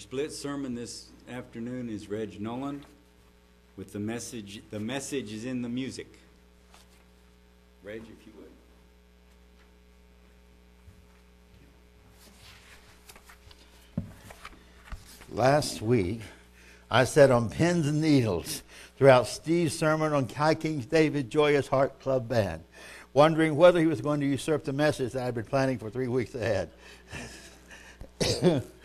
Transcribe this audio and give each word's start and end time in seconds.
Split 0.00 0.32
sermon 0.32 0.74
this 0.74 1.10
afternoon 1.30 1.90
is 1.90 2.08
Reg 2.08 2.40
Noland 2.40 2.86
with 3.76 3.92
the 3.92 3.98
message, 3.98 4.62
the 4.70 4.80
message 4.80 5.30
is 5.30 5.44
in 5.44 5.60
the 5.60 5.68
music. 5.68 6.18
Reg, 7.84 8.00
if 8.00 8.26
you 8.26 8.32
would. 13.98 14.06
Last 15.36 15.82
week, 15.82 16.22
I 16.90 17.04
sat 17.04 17.30
on 17.30 17.50
pins 17.50 17.86
and 17.86 18.00
needles 18.00 18.62
throughout 18.96 19.26
Steve's 19.26 19.78
sermon 19.78 20.14
on 20.14 20.26
High 20.30 20.54
King's 20.54 20.86
David 20.86 21.28
Joyous 21.28 21.68
Heart 21.68 22.00
Club 22.00 22.26
Band, 22.26 22.64
wondering 23.12 23.54
whether 23.54 23.78
he 23.78 23.86
was 23.86 24.00
going 24.00 24.20
to 24.20 24.26
usurp 24.26 24.64
the 24.64 24.72
message 24.72 25.12
that 25.12 25.26
I'd 25.26 25.34
been 25.34 25.44
planning 25.44 25.76
for 25.76 25.90
three 25.90 26.08
weeks 26.08 26.34
ahead. 26.34 26.70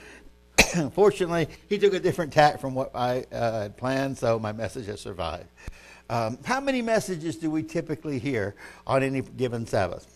Fortunately, 0.94 1.48
he 1.68 1.78
took 1.78 1.94
a 1.94 2.00
different 2.00 2.34
tack 2.34 2.60
from 2.60 2.76
what 2.76 2.96
I 2.96 3.26
uh, 3.32 3.62
had 3.62 3.78
planned, 3.78 4.18
so 4.18 4.40
my 4.40 4.52
message 4.52 4.88
has 4.88 5.00
survived. 5.00 5.48
Um, 6.10 6.38
how 6.46 6.60
many 6.60 6.82
messages 6.82 7.36
do 7.38 7.50
we 7.50 7.64
typically 7.64 8.20
hear 8.20 8.56
on 8.86 9.04
any 9.04 9.22
given 9.22 9.66
Sabbath? 9.66 10.12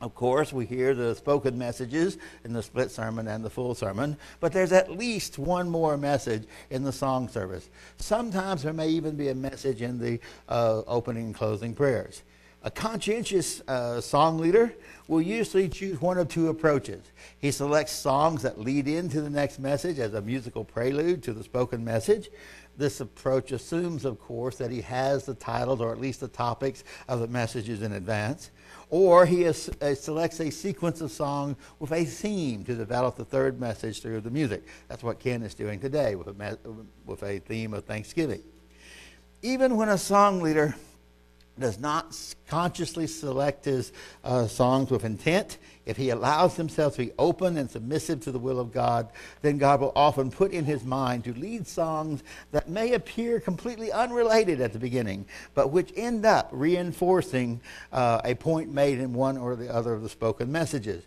Of 0.00 0.16
course, 0.16 0.52
we 0.52 0.66
hear 0.66 0.94
the 0.94 1.14
spoken 1.14 1.56
messages 1.56 2.18
in 2.44 2.52
the 2.52 2.62
split 2.62 2.90
sermon 2.90 3.28
and 3.28 3.44
the 3.44 3.50
full 3.50 3.72
sermon, 3.76 4.16
but 4.40 4.52
there's 4.52 4.72
at 4.72 4.90
least 4.90 5.38
one 5.38 5.68
more 5.68 5.96
message 5.96 6.42
in 6.70 6.82
the 6.82 6.90
song 6.90 7.28
service. 7.28 7.70
Sometimes 7.98 8.64
there 8.64 8.72
may 8.72 8.88
even 8.88 9.14
be 9.14 9.28
a 9.28 9.34
message 9.34 9.80
in 9.80 10.00
the 10.00 10.18
uh, 10.48 10.82
opening 10.88 11.26
and 11.26 11.34
closing 11.36 11.72
prayers. 11.72 12.22
A 12.64 12.70
conscientious 12.70 13.60
uh, 13.66 14.00
song 14.00 14.38
leader 14.38 14.72
will 15.08 15.20
usually 15.20 15.68
choose 15.68 16.00
one 16.00 16.16
of 16.16 16.28
two 16.28 16.48
approaches. 16.48 17.02
He 17.38 17.50
selects 17.50 17.92
songs 17.92 18.42
that 18.42 18.60
lead 18.60 18.86
into 18.86 19.20
the 19.20 19.30
next 19.30 19.58
message 19.58 19.98
as 19.98 20.14
a 20.14 20.22
musical 20.22 20.64
prelude 20.64 21.22
to 21.24 21.32
the 21.32 21.42
spoken 21.42 21.84
message. 21.84 22.30
This 22.76 23.00
approach 23.00 23.52
assumes, 23.52 24.04
of 24.04 24.20
course, 24.20 24.56
that 24.56 24.70
he 24.70 24.80
has 24.82 25.26
the 25.26 25.34
titles 25.34 25.80
or 25.80 25.92
at 25.92 26.00
least 26.00 26.20
the 26.20 26.28
topics 26.28 26.84
of 27.08 27.20
the 27.20 27.26
messages 27.26 27.82
in 27.82 27.92
advance 27.92 28.50
or 28.92 29.24
he 29.24 29.46
uh, 29.46 29.52
selects 29.52 30.38
a 30.38 30.50
sequence 30.50 31.00
of 31.00 31.10
songs 31.10 31.56
with 31.78 31.90
a 31.92 32.04
theme 32.04 32.62
to 32.62 32.74
develop 32.74 33.16
the 33.16 33.24
third 33.24 33.58
message 33.58 34.02
through 34.02 34.20
the 34.20 34.30
music. 34.30 34.62
That's 34.86 35.02
what 35.02 35.18
Ken 35.18 35.42
is 35.42 35.54
doing 35.54 35.80
today 35.80 36.14
with 36.14 36.28
a, 36.28 36.58
with 37.06 37.22
a 37.22 37.38
theme 37.38 37.72
of 37.72 37.84
Thanksgiving. 37.84 38.42
Even 39.40 39.76
when 39.76 39.88
a 39.88 39.96
song 39.96 40.42
leader 40.42 40.76
does 41.58 41.78
not 41.78 42.16
consciously 42.46 43.06
select 43.06 43.64
his 43.64 43.92
uh, 44.24 44.46
songs 44.46 44.90
with 44.90 45.04
intent, 45.04 45.58
if 45.84 45.96
he 45.96 46.10
allows 46.10 46.56
himself 46.56 46.94
to 46.94 47.06
be 47.06 47.12
open 47.18 47.56
and 47.56 47.70
submissive 47.70 48.20
to 48.20 48.32
the 48.32 48.38
will 48.38 48.60
of 48.60 48.72
God, 48.72 49.08
then 49.42 49.58
God 49.58 49.80
will 49.80 49.92
often 49.96 50.30
put 50.30 50.52
in 50.52 50.64
his 50.64 50.84
mind 50.84 51.24
to 51.24 51.34
lead 51.34 51.66
songs 51.66 52.22
that 52.52 52.68
may 52.68 52.92
appear 52.94 53.40
completely 53.40 53.90
unrelated 53.90 54.60
at 54.60 54.72
the 54.72 54.78
beginning, 54.78 55.26
but 55.54 55.72
which 55.72 55.92
end 55.96 56.24
up 56.24 56.48
reinforcing 56.52 57.60
uh, 57.92 58.20
a 58.24 58.34
point 58.34 58.72
made 58.72 58.98
in 58.98 59.12
one 59.12 59.36
or 59.36 59.56
the 59.56 59.72
other 59.72 59.92
of 59.92 60.02
the 60.02 60.08
spoken 60.08 60.52
messages 60.52 61.04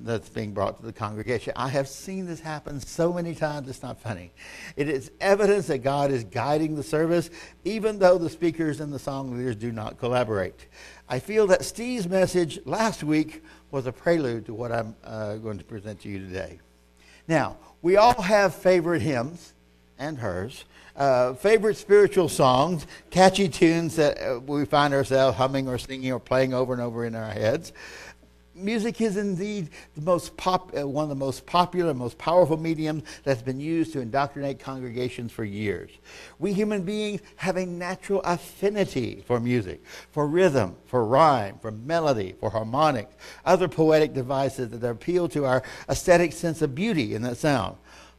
that's 0.00 0.28
being 0.28 0.52
brought 0.52 0.78
to 0.80 0.86
the 0.86 0.92
congregation. 0.92 1.52
I 1.56 1.68
have 1.68 1.88
seen 1.88 2.26
this 2.26 2.40
happen 2.40 2.80
so 2.80 3.12
many 3.12 3.34
times, 3.34 3.68
it's 3.68 3.82
not 3.82 4.00
funny. 4.00 4.32
It 4.76 4.88
is 4.88 5.10
evidence 5.20 5.66
that 5.68 5.78
God 5.78 6.10
is 6.10 6.24
guiding 6.24 6.74
the 6.74 6.82
service, 6.82 7.30
even 7.64 7.98
though 7.98 8.18
the 8.18 8.30
speakers 8.30 8.80
and 8.80 8.92
the 8.92 8.98
song 8.98 9.36
leaders 9.36 9.56
do 9.56 9.72
not 9.72 9.98
collaborate. 9.98 10.66
I 11.08 11.18
feel 11.18 11.46
that 11.48 11.64
Steve's 11.64 12.08
message 12.08 12.58
last 12.64 13.04
week 13.04 13.42
was 13.70 13.86
a 13.86 13.92
prelude 13.92 14.46
to 14.46 14.54
what 14.54 14.72
I'm 14.72 14.96
uh, 15.04 15.36
going 15.36 15.58
to 15.58 15.64
present 15.64 16.00
to 16.00 16.08
you 16.08 16.18
today. 16.18 16.58
Now, 17.28 17.56
we 17.80 17.96
all 17.96 18.20
have 18.20 18.54
favorite 18.54 19.02
hymns 19.02 19.54
and 19.98 20.18
hers. 20.18 20.64
Uh, 20.94 21.32
favorite 21.34 21.76
spiritual 21.76 22.28
songs, 22.28 22.86
catchy 23.10 23.48
tunes 23.48 23.96
that 23.96 24.18
uh, 24.20 24.40
we 24.40 24.64
find 24.66 24.92
ourselves 24.92 25.38
humming 25.38 25.66
or 25.66 25.78
singing 25.78 26.12
or 26.12 26.20
playing 26.20 26.52
over 26.52 26.74
and 26.74 26.82
over 26.82 27.06
in 27.06 27.14
our 27.14 27.30
heads 27.30 27.72
music 28.54 29.00
is 29.00 29.16
indeed 29.16 29.70
the 29.94 30.02
most 30.02 30.36
pop, 30.36 30.72
uh, 30.76 30.86
one 30.86 31.04
of 31.04 31.08
the 31.08 31.14
most 31.14 31.46
popular, 31.46 31.94
most 31.94 32.18
powerful 32.18 32.56
mediums 32.56 33.02
that's 33.24 33.42
been 33.42 33.60
used 33.60 33.92
to 33.92 34.00
indoctrinate 34.00 34.58
congregations 34.58 35.32
for 35.32 35.44
years. 35.44 35.90
We 36.38 36.52
human 36.52 36.82
beings 36.82 37.20
have 37.36 37.56
a 37.56 37.66
natural 37.66 38.20
affinity 38.22 39.22
for 39.26 39.40
music, 39.40 39.82
for 40.10 40.26
rhythm, 40.26 40.76
for 40.86 41.04
rhyme, 41.04 41.58
for 41.60 41.70
melody, 41.70 42.34
for 42.38 42.50
harmonics, 42.50 43.14
other 43.44 43.68
poetic 43.68 44.12
devices 44.12 44.70
that 44.70 44.86
appeal 44.86 45.28
to 45.30 45.44
our 45.44 45.62
aesthetic 45.88 46.32
sense 46.32 46.62
of 46.62 46.74
beauty 46.74 47.14
in 47.14 47.22
that 47.22 47.36
sound, 47.36 47.76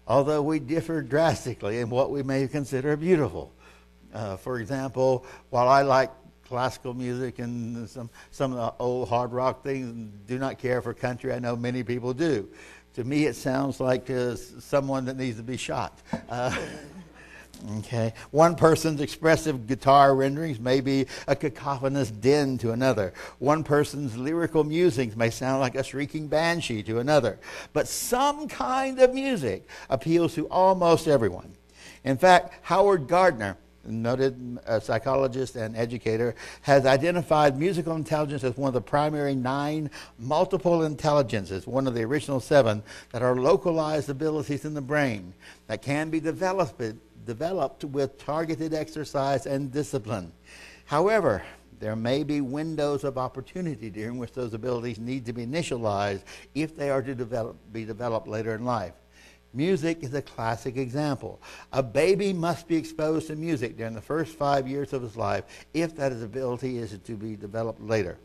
although 0.07 0.41
we 0.41 0.59
differ 0.59 1.01
drastically 1.01 1.79
in 1.79 1.89
what 1.89 2.11
we 2.11 2.23
may 2.23 2.47
consider 2.47 2.95
beautiful. 2.97 3.53
Uh, 4.13 4.37
for 4.37 4.59
example, 4.59 5.25
while 5.49 5.67
I 5.67 5.81
like 5.81 6.11
classical 6.53 6.93
music 6.93 7.39
and 7.39 7.89
some, 7.89 8.07
some 8.29 8.53
of 8.53 8.57
the 8.59 8.83
old 8.83 9.09
hard 9.09 9.33
rock 9.33 9.63
things. 9.63 10.11
Do 10.27 10.37
not 10.37 10.59
care 10.59 10.83
for 10.83 10.93
country. 10.93 11.33
I 11.33 11.39
know 11.39 11.55
many 11.55 11.81
people 11.81 12.13
do. 12.13 12.47
To 12.93 13.03
me, 13.03 13.25
it 13.25 13.35
sounds 13.35 13.79
like 13.79 14.07
uh, 14.11 14.35
someone 14.35 15.05
that 15.05 15.17
needs 15.17 15.37
to 15.37 15.41
be 15.41 15.57
shot. 15.57 15.99
Uh, 16.29 16.55
okay. 17.79 18.13
One 18.29 18.53
person's 18.53 19.01
expressive 19.01 19.65
guitar 19.65 20.13
renderings 20.13 20.59
may 20.59 20.79
be 20.79 21.07
a 21.27 21.35
cacophonous 21.35 22.11
din 22.11 22.59
to 22.59 22.69
another. 22.69 23.15
One 23.39 23.63
person's 23.63 24.15
lyrical 24.15 24.63
musings 24.63 25.15
may 25.15 25.31
sound 25.31 25.59
like 25.59 25.73
a 25.73 25.83
shrieking 25.83 26.27
banshee 26.27 26.83
to 26.83 26.99
another. 26.99 27.39
But 27.73 27.87
some 27.87 28.47
kind 28.47 28.99
of 28.99 29.11
music 29.11 29.67
appeals 29.89 30.35
to 30.35 30.47
almost 30.49 31.07
everyone. 31.07 31.55
In 32.03 32.15
fact, 32.15 32.53
Howard 32.61 33.07
Gardner 33.07 33.57
noted 33.85 34.59
uh, 34.65 34.79
psychologist 34.79 35.55
and 35.55 35.75
educator, 35.75 36.35
has 36.61 36.85
identified 36.85 37.57
musical 37.57 37.95
intelligence 37.95 38.43
as 38.43 38.55
one 38.57 38.67
of 38.67 38.73
the 38.73 38.81
primary 38.81 39.35
nine 39.35 39.89
multiple 40.17 40.83
intelligences, 40.83 41.67
one 41.67 41.87
of 41.87 41.93
the 41.93 42.03
original 42.03 42.39
seven, 42.39 42.83
that 43.11 43.21
are 43.21 43.35
localized 43.35 44.09
abilities 44.09 44.65
in 44.65 44.73
the 44.73 44.81
brain 44.81 45.33
that 45.67 45.81
can 45.81 46.09
be 46.09 46.19
developed, 46.19 46.81
developed 47.25 47.83
with 47.83 48.17
targeted 48.17 48.73
exercise 48.73 49.45
and 49.45 49.71
discipline. 49.71 50.31
However, 50.85 51.43
there 51.79 51.95
may 51.95 52.23
be 52.23 52.39
windows 52.39 53.03
of 53.03 53.17
opportunity 53.17 53.89
during 53.89 54.17
which 54.17 54.31
those 54.31 54.53
abilities 54.53 54.99
need 54.99 55.25
to 55.25 55.33
be 55.33 55.45
initialized 55.45 56.23
if 56.55 56.77
they 56.77 56.89
are 56.89 57.01
to 57.01 57.13
develop, 57.13 57.57
be 57.73 57.83
developed 57.83 58.27
later 58.27 58.55
in 58.55 58.63
life. 58.63 58.93
Music 59.53 59.99
is 60.01 60.13
a 60.15 60.21
classic 60.21 60.77
example. 60.77 61.39
A 61.71 61.83
baby 61.83 62.33
must 62.33 62.67
be 62.67 62.75
exposed 62.75 63.27
to 63.27 63.35
music 63.35 63.77
during 63.77 63.93
the 63.93 64.01
first 64.01 64.35
five 64.35 64.67
years 64.67 64.93
of 64.93 65.03
his 65.03 65.15
life 65.15 65.43
if 65.73 65.95
that 65.95 66.11
ability 66.11 66.79
is 66.79 66.97
to 66.97 67.15
be 67.15 67.35
developed 67.35 67.79
later. 67.79 68.17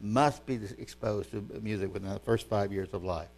Must 0.00 0.44
be 0.44 0.58
exposed 0.78 1.30
to 1.30 1.46
music 1.62 1.94
within 1.94 2.12
the 2.12 2.18
first 2.18 2.48
five 2.48 2.72
years 2.72 2.92
of 2.92 3.04
life. 3.04 3.28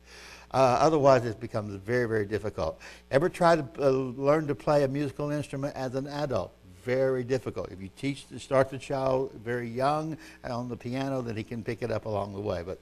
Uh, 0.51 0.79
otherwise, 0.81 1.27
it 1.27 1.39
becomes 1.39 1.75
very, 1.75 2.09
very 2.09 2.25
difficult. 2.25 2.81
Ever 3.11 3.29
try 3.29 3.57
to 3.57 3.69
uh, 3.79 3.91
learn 3.91 4.47
to 4.47 4.55
play 4.55 4.83
a 4.85 4.89
musical 4.89 5.31
instrument 5.31 5.77
as 5.77 5.95
an 5.95 6.07
adult? 6.07 6.53
Very 6.83 7.23
difficult. 7.23 7.71
If 7.71 7.83
you 7.83 7.91
teach 7.99 8.27
to 8.29 8.39
start 8.39 8.71
the 8.71 8.79
child 8.79 9.33
very 9.45 9.69
young 9.69 10.17
on 10.45 10.71
the 10.71 10.77
piano, 10.77 11.21
then 11.21 11.37
he 11.37 11.45
can 11.45 11.63
pick 11.63 11.83
it 11.83 11.91
up 11.91 12.07
along 12.07 12.33
the 12.33 12.41
way. 12.41 12.63
But 12.65 12.81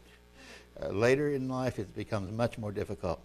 uh, 0.81 0.91
later 0.91 1.33
in 1.33 1.49
life, 1.49 1.81
it 1.81 1.93
becomes 1.97 2.31
much 2.31 2.57
more 2.57 2.71
difficult. 2.71 3.21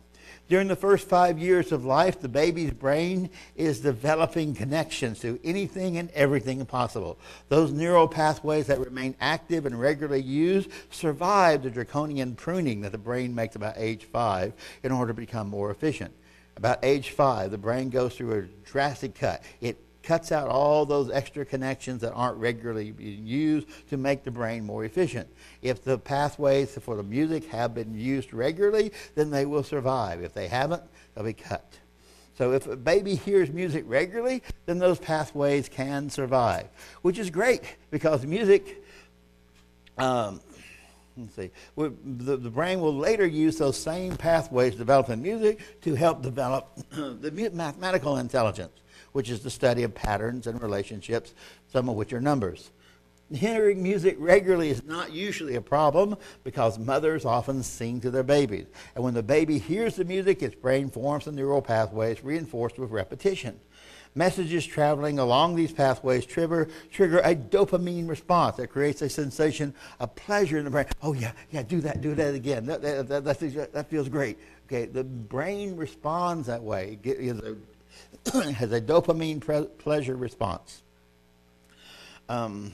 During 0.50 0.68
the 0.68 0.76
first 0.76 1.08
five 1.08 1.40
years 1.40 1.72
of 1.72 1.86
life, 1.86 2.20
the 2.20 2.28
baby's 2.28 2.72
brain 2.72 3.30
is 3.56 3.80
developing 3.80 4.54
connections 4.54 5.20
to 5.20 5.40
anything 5.44 5.98
and 5.98 6.10
everything 6.12 6.66
possible. 6.66 7.18
Those 7.50 7.72
neural 7.72 8.08
pathways 8.08 8.68
that 8.68 8.80
remain 8.80 9.16
active 9.22 9.66
and 9.66 9.80
regularly 9.80 10.22
used 10.22 10.70
survive 10.90 11.64
the 11.64 11.70
draconian 11.70 12.36
pruning 12.36 12.82
that 12.82 12.92
the 12.92 12.98
brain 12.98 13.34
makes 13.34 13.56
about 13.56 13.76
age 13.78 14.06
five 14.06 14.54
in 14.84 14.92
order 14.92 15.14
to 15.14 15.20
become 15.20 15.48
more 15.48 15.72
efficient. 15.72 16.14
About 16.58 16.80
age 16.84 17.12
five, 17.12 17.52
the 17.52 17.58
brain 17.58 17.90
goes 17.90 18.16
through 18.16 18.38
a 18.38 18.42
drastic 18.70 19.16
cut. 19.16 19.44
It 19.62 19.78
cuts 20.04 20.32
out 20.32 20.48
all 20.48 20.86
those 20.86 21.10
extra 21.12 21.46
connections 21.46 22.02
that 22.02 22.12
aren't 22.14 22.38
regularly 22.38 22.92
being 22.92 23.26
used 23.26 23.68
to 23.90 23.98
make 23.98 24.24
the 24.24 24.32
brain 24.32 24.66
more 24.66 24.84
efficient. 24.86 25.28
If 25.62 25.84
the 25.84 25.98
pathways 25.98 26.78
for 26.82 26.96
the 26.96 27.04
music 27.04 27.46
have 27.48 27.74
been 27.74 27.98
used 27.98 28.34
regularly, 28.34 28.92
then 29.16 29.30
they 29.30 29.46
will 29.46 29.64
survive. 29.64 30.24
If 30.24 30.34
they 30.34 30.48
haven't, 30.48 30.84
they'll 31.14 31.24
be 31.24 31.34
cut. 31.34 31.66
So 32.38 32.54
if 32.54 32.66
a 32.66 32.76
baby 32.76 33.16
hears 33.16 33.52
music 33.52 33.84
regularly, 33.88 34.42
then 34.66 34.80
those 34.80 34.98
pathways 34.98 35.70
can 35.70 36.10
survive, 36.10 36.68
which 37.02 37.20
is 37.20 37.30
great 37.30 37.62
because 37.92 38.26
music, 38.26 38.84
um, 39.98 40.42
let's 41.18 41.36
see, 41.36 41.52
the, 41.76 42.38
the 42.38 42.50
brain 42.50 42.80
will 42.80 42.96
later 42.96 43.28
use 43.28 43.58
those 43.58 43.78
same 43.78 44.16
pathways 44.16 44.76
developed 44.76 45.10
in 45.10 45.22
music 45.22 45.60
to 45.82 45.94
help 45.94 46.24
develop 46.24 46.76
the 46.90 47.52
mathematical 47.54 48.18
intelligence 48.18 48.74
which 49.12 49.30
is 49.30 49.42
the 49.42 49.50
study 49.50 49.84
of 49.84 49.94
patterns 49.94 50.48
and 50.48 50.62
relationships, 50.62 51.34
some 51.72 51.90
of 51.90 51.96
which 51.96 52.14
are 52.14 52.22
numbers. 52.22 52.72
Hearing 53.34 53.82
music 53.82 54.18
regularly 54.20 54.70
is 54.70 54.84
not 54.84 55.14
usually 55.14 55.56
a 55.56 55.62
problem 55.62 56.18
because 56.44 56.78
mothers 56.78 57.24
often 57.24 57.64
sing 57.64 58.02
to 58.02 58.12
their 58.12 58.24
babies. 58.24 58.66
And 58.94 59.04
when 59.06 59.14
the 59.14 59.24
baby 59.24 59.58
hears 59.58 59.96
the 59.96 60.04
music, 60.04 60.44
its 60.44 60.56
brain 60.56 60.90
forms 60.90 61.26
the 61.26 61.32
neural 61.32 61.62
pathways 61.62 62.24
reinforced 62.24 62.78
with 62.78 62.92
repetition. 62.92 63.58
Messages 64.14 64.66
traveling 64.66 65.20
along 65.20 65.56
these 65.56 65.72
pathways 65.72 66.26
trigger, 66.26 66.68
trigger 66.92 67.20
a 67.20 67.34
dopamine 67.34 68.10
response 68.10 68.58
that 68.58 68.68
creates 68.68 69.02
a 69.02 69.08
sensation 69.08 69.74
of 70.02 70.14
pleasure 70.16 70.58
in 70.58 70.66
the 70.66 70.72
brain. 70.72 70.88
Oh, 71.02 71.14
yeah, 71.14 71.32
yeah, 71.52 71.64
do 71.64 71.80
that, 71.80 72.02
do 72.02 72.14
that 72.16 72.36
again. 72.36 72.66
That, 72.66 72.82
that, 72.82 73.08
that, 73.24 73.72
that 73.72 73.90
feels 73.90 74.10
great. 74.10 74.38
Okay, 74.68 74.86
the 74.86 75.06
brain 75.06 75.78
responds 75.78 76.48
that 76.48 76.62
way. 76.62 77.00
It 77.04 77.22
has 77.22 77.40
a, 77.40 77.56
has 78.34 78.72
a 78.72 78.82
dopamine 78.82 79.42
pleasure 79.78 80.16
response. 80.16 80.82
Um, 82.30 82.72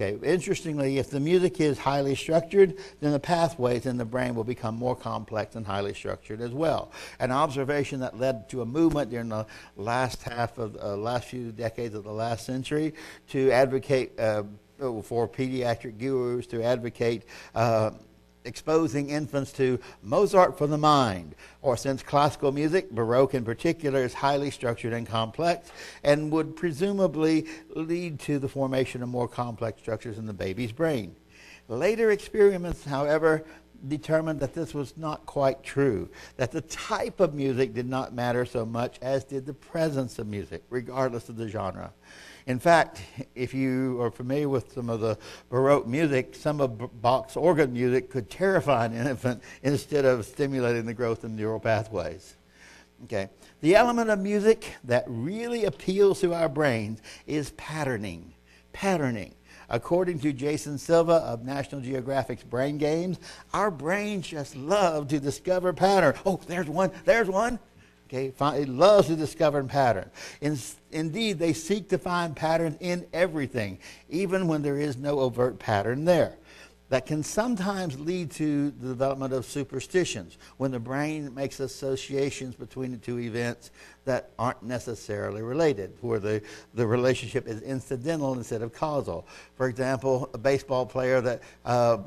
Okay, 0.00 0.16
interestingly, 0.22 0.98
if 0.98 1.10
the 1.10 1.18
music 1.18 1.60
is 1.60 1.76
highly 1.76 2.14
structured, 2.14 2.76
then 3.00 3.10
the 3.10 3.18
pathways 3.18 3.84
in 3.84 3.96
the 3.96 4.04
brain 4.04 4.36
will 4.36 4.44
become 4.44 4.76
more 4.76 4.94
complex 4.94 5.56
and 5.56 5.66
highly 5.66 5.92
structured 5.92 6.40
as 6.40 6.52
well. 6.52 6.92
An 7.18 7.32
observation 7.32 7.98
that 7.98 8.16
led 8.16 8.48
to 8.50 8.62
a 8.62 8.64
movement 8.64 9.10
during 9.10 9.28
the 9.28 9.44
last 9.76 10.22
half 10.22 10.56
of 10.56 10.74
the 10.74 10.92
uh, 10.92 10.96
last 10.96 11.24
few 11.24 11.50
decades 11.50 11.96
of 11.96 12.04
the 12.04 12.12
last 12.12 12.46
century 12.46 12.94
to 13.30 13.50
advocate 13.50 14.12
uh, 14.20 14.44
for 15.02 15.26
pediatric 15.28 15.98
gurus 15.98 16.46
to 16.46 16.62
advocate 16.62 17.24
uh, 17.56 17.90
exposing 18.44 19.10
infants 19.10 19.52
to 19.52 19.78
Mozart 20.02 20.56
for 20.56 20.66
the 20.66 20.78
mind, 20.78 21.34
or 21.62 21.76
since 21.76 22.02
classical 22.02 22.52
music, 22.52 22.90
Baroque 22.90 23.34
in 23.34 23.44
particular, 23.44 24.02
is 24.02 24.14
highly 24.14 24.50
structured 24.50 24.92
and 24.92 25.06
complex 25.06 25.70
and 26.02 26.30
would 26.30 26.56
presumably 26.56 27.46
lead 27.70 28.18
to 28.20 28.38
the 28.38 28.48
formation 28.48 29.02
of 29.02 29.08
more 29.08 29.28
complex 29.28 29.80
structures 29.80 30.18
in 30.18 30.26
the 30.26 30.32
baby's 30.32 30.72
brain. 30.72 31.14
Later 31.68 32.10
experiments, 32.10 32.84
however, 32.84 33.44
determined 33.86 34.40
that 34.40 34.54
this 34.54 34.74
was 34.74 34.96
not 34.96 35.24
quite 35.26 35.62
true, 35.62 36.08
that 36.36 36.50
the 36.50 36.62
type 36.62 37.20
of 37.20 37.34
music 37.34 37.74
did 37.74 37.88
not 37.88 38.12
matter 38.12 38.44
so 38.44 38.66
much 38.66 38.98
as 39.02 39.22
did 39.24 39.46
the 39.46 39.54
presence 39.54 40.18
of 40.18 40.26
music, 40.26 40.64
regardless 40.70 41.28
of 41.28 41.36
the 41.36 41.48
genre. 41.48 41.92
In 42.48 42.58
fact, 42.58 43.02
if 43.34 43.52
you 43.52 44.00
are 44.00 44.10
familiar 44.10 44.48
with 44.48 44.72
some 44.72 44.88
of 44.88 45.00
the 45.00 45.18
Baroque 45.50 45.86
music, 45.86 46.34
some 46.34 46.62
of 46.62 47.02
Bach's 47.02 47.36
organ 47.36 47.74
music 47.74 48.08
could 48.10 48.30
terrify 48.30 48.86
an 48.86 48.94
infant 48.94 49.42
instead 49.62 50.06
of 50.06 50.24
stimulating 50.24 50.86
the 50.86 50.94
growth 50.94 51.24
of 51.24 51.30
neural 51.30 51.60
pathways. 51.60 52.36
Okay. 53.04 53.28
The 53.60 53.76
element 53.76 54.08
of 54.08 54.18
music 54.18 54.72
that 54.84 55.04
really 55.06 55.66
appeals 55.66 56.22
to 56.22 56.32
our 56.32 56.48
brains 56.48 57.02
is 57.26 57.50
patterning. 57.50 58.32
Patterning. 58.72 59.34
According 59.68 60.20
to 60.20 60.32
Jason 60.32 60.78
Silva 60.78 61.16
of 61.16 61.44
National 61.44 61.82
Geographic's 61.82 62.44
Brain 62.44 62.78
Games, 62.78 63.18
our 63.52 63.70
brains 63.70 64.26
just 64.26 64.56
love 64.56 65.08
to 65.08 65.20
discover 65.20 65.74
pattern. 65.74 66.14
Oh, 66.24 66.40
there's 66.46 66.66
one, 66.66 66.92
there's 67.04 67.28
one. 67.28 67.58
Okay, 68.10 68.32
it 68.38 68.68
loves 68.70 69.08
to 69.08 69.16
discover 69.16 69.62
patterns. 69.64 70.10
In, 70.40 70.56
indeed, 70.92 71.38
they 71.38 71.52
seek 71.52 71.90
to 71.90 71.98
find 71.98 72.34
patterns 72.34 72.78
in 72.80 73.06
everything, 73.12 73.78
even 74.08 74.48
when 74.48 74.62
there 74.62 74.78
is 74.78 74.96
no 74.96 75.20
overt 75.20 75.58
pattern 75.58 76.06
there. 76.06 76.36
That 76.88 77.04
can 77.04 77.22
sometimes 77.22 78.00
lead 78.00 78.30
to 78.30 78.70
the 78.70 78.88
development 78.88 79.34
of 79.34 79.44
superstitions 79.44 80.38
when 80.56 80.70
the 80.70 80.78
brain 80.78 81.34
makes 81.34 81.60
associations 81.60 82.54
between 82.54 82.92
the 82.92 82.96
two 82.96 83.18
events 83.18 83.70
that 84.06 84.30
aren't 84.38 84.62
necessarily 84.62 85.42
related, 85.42 85.92
where 86.00 86.18
the, 86.18 86.40
the 86.72 86.86
relationship 86.86 87.46
is 87.46 87.60
incidental 87.60 88.32
instead 88.32 88.62
of 88.62 88.72
causal. 88.72 89.28
For 89.54 89.68
example, 89.68 90.30
a 90.32 90.38
baseball 90.38 90.86
player 90.86 91.20
that 91.20 91.42
uh, 91.66 91.98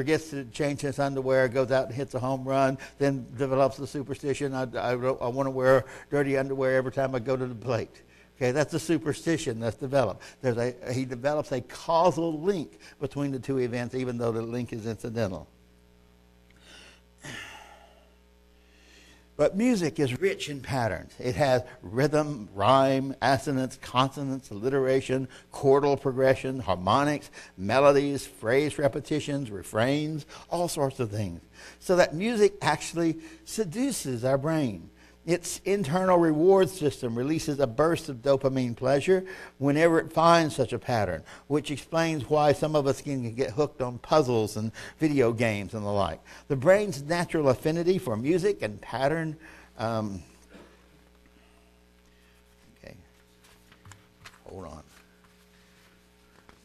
forgets 0.00 0.30
to 0.30 0.46
change 0.46 0.80
his 0.80 0.98
underwear, 0.98 1.46
goes 1.46 1.70
out 1.70 1.84
and 1.84 1.94
hits 1.94 2.14
a 2.14 2.18
home 2.18 2.42
run, 2.42 2.78
then 2.96 3.26
develops 3.36 3.76
the 3.76 3.86
superstition, 3.86 4.54
I, 4.54 4.62
I, 4.62 4.92
I 4.92 5.28
want 5.28 5.46
to 5.46 5.50
wear 5.50 5.84
dirty 6.08 6.38
underwear 6.38 6.76
every 6.76 6.90
time 6.90 7.14
I 7.14 7.18
go 7.18 7.36
to 7.36 7.46
the 7.46 7.54
plate. 7.54 8.00
Okay, 8.34 8.50
that's 8.50 8.72
a 8.72 8.80
superstition 8.80 9.60
that's 9.60 9.76
developed. 9.76 10.22
There's 10.40 10.56
a, 10.56 10.74
he 10.90 11.04
develops 11.04 11.52
a 11.52 11.60
causal 11.60 12.40
link 12.40 12.78
between 12.98 13.30
the 13.30 13.38
two 13.38 13.58
events, 13.58 13.94
even 13.94 14.16
though 14.16 14.32
the 14.32 14.40
link 14.40 14.72
is 14.72 14.86
incidental. 14.86 15.46
But 19.40 19.56
music 19.56 19.98
is 19.98 20.20
rich 20.20 20.50
in 20.50 20.60
patterns. 20.60 21.14
It 21.18 21.34
has 21.36 21.62
rhythm, 21.80 22.50
rhyme, 22.54 23.16
assonance, 23.22 23.78
consonance, 23.80 24.50
alliteration, 24.50 25.28
chordal 25.50 25.98
progression, 25.98 26.60
harmonics, 26.60 27.30
melodies, 27.56 28.26
phrase 28.26 28.78
repetitions, 28.78 29.50
refrains, 29.50 30.26
all 30.50 30.68
sorts 30.68 31.00
of 31.00 31.10
things. 31.10 31.40
So 31.78 31.96
that 31.96 32.14
music 32.14 32.52
actually 32.60 33.16
seduces 33.46 34.26
our 34.26 34.36
brain. 34.36 34.90
Its 35.26 35.60
internal 35.66 36.16
reward 36.16 36.70
system 36.70 37.14
releases 37.14 37.60
a 37.60 37.66
burst 37.66 38.08
of 38.08 38.22
dopamine 38.22 38.74
pleasure 38.74 39.24
whenever 39.58 39.98
it 39.98 40.10
finds 40.10 40.56
such 40.56 40.72
a 40.72 40.78
pattern, 40.78 41.22
which 41.46 41.70
explains 41.70 42.28
why 42.30 42.52
some 42.52 42.74
of 42.74 42.86
us 42.86 43.02
can 43.02 43.34
get 43.34 43.50
hooked 43.50 43.82
on 43.82 43.98
puzzles 43.98 44.56
and 44.56 44.72
video 44.98 45.30
games 45.30 45.74
and 45.74 45.84
the 45.84 45.90
like. 45.90 46.20
The 46.48 46.56
brain's 46.56 47.02
natural 47.02 47.50
affinity 47.50 47.98
for 47.98 48.16
music 48.16 48.62
and 48.62 48.80
pattern. 48.80 49.36
Um, 49.78 50.22
okay, 52.82 52.94
hold 54.44 54.64
on. 54.64 54.82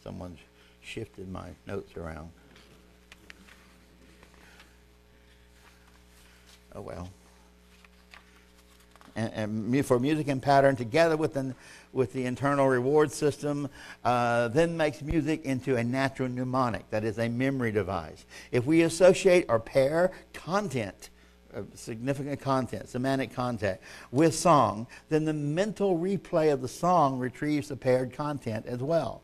Someone's 0.02 0.40
shifted 0.82 1.30
my 1.30 1.50
notes 1.68 1.98
around. 1.98 2.30
Oh 6.74 6.82
well 6.82 7.10
and, 9.16 9.32
and 9.34 9.86
for 9.86 10.00
music 10.00 10.28
and 10.28 10.42
pattern 10.42 10.76
together 10.76 11.18
with 11.18 11.34
the, 11.34 11.56
with 11.94 12.14
the 12.14 12.26
internal 12.26 12.68
reward 12.68 13.12
system 13.12 13.70
uh, 14.04 14.48
then 14.50 14.76
makes 14.76 15.02
music 15.02 15.46
into 15.46 15.78
a 15.78 15.84
natural 15.84 16.30
mnemonic, 16.30 16.90
that 16.90 17.04
is 17.04 17.18
a 17.20 17.30
memory 17.30 17.72
device. 17.72 18.26
If 18.52 18.66
we 18.66 18.82
associate 18.84 19.46
or 19.48 19.60
pair 19.60 20.12
content, 20.34 21.10
uh, 21.56 21.62
significant 21.74 22.42
content, 22.42 22.90
semantic 22.90 23.34
content, 23.34 23.80
with 24.12 24.36
song, 24.36 24.88
then 25.10 25.24
the 25.24 25.34
mental 25.34 25.98
replay 25.98 26.52
of 26.52 26.62
the 26.62 26.68
song 26.68 27.18
retrieves 27.18 27.70
the 27.70 27.78
paired 27.78 28.14
content 28.14 28.66
as 28.66 28.80
well. 28.80 29.22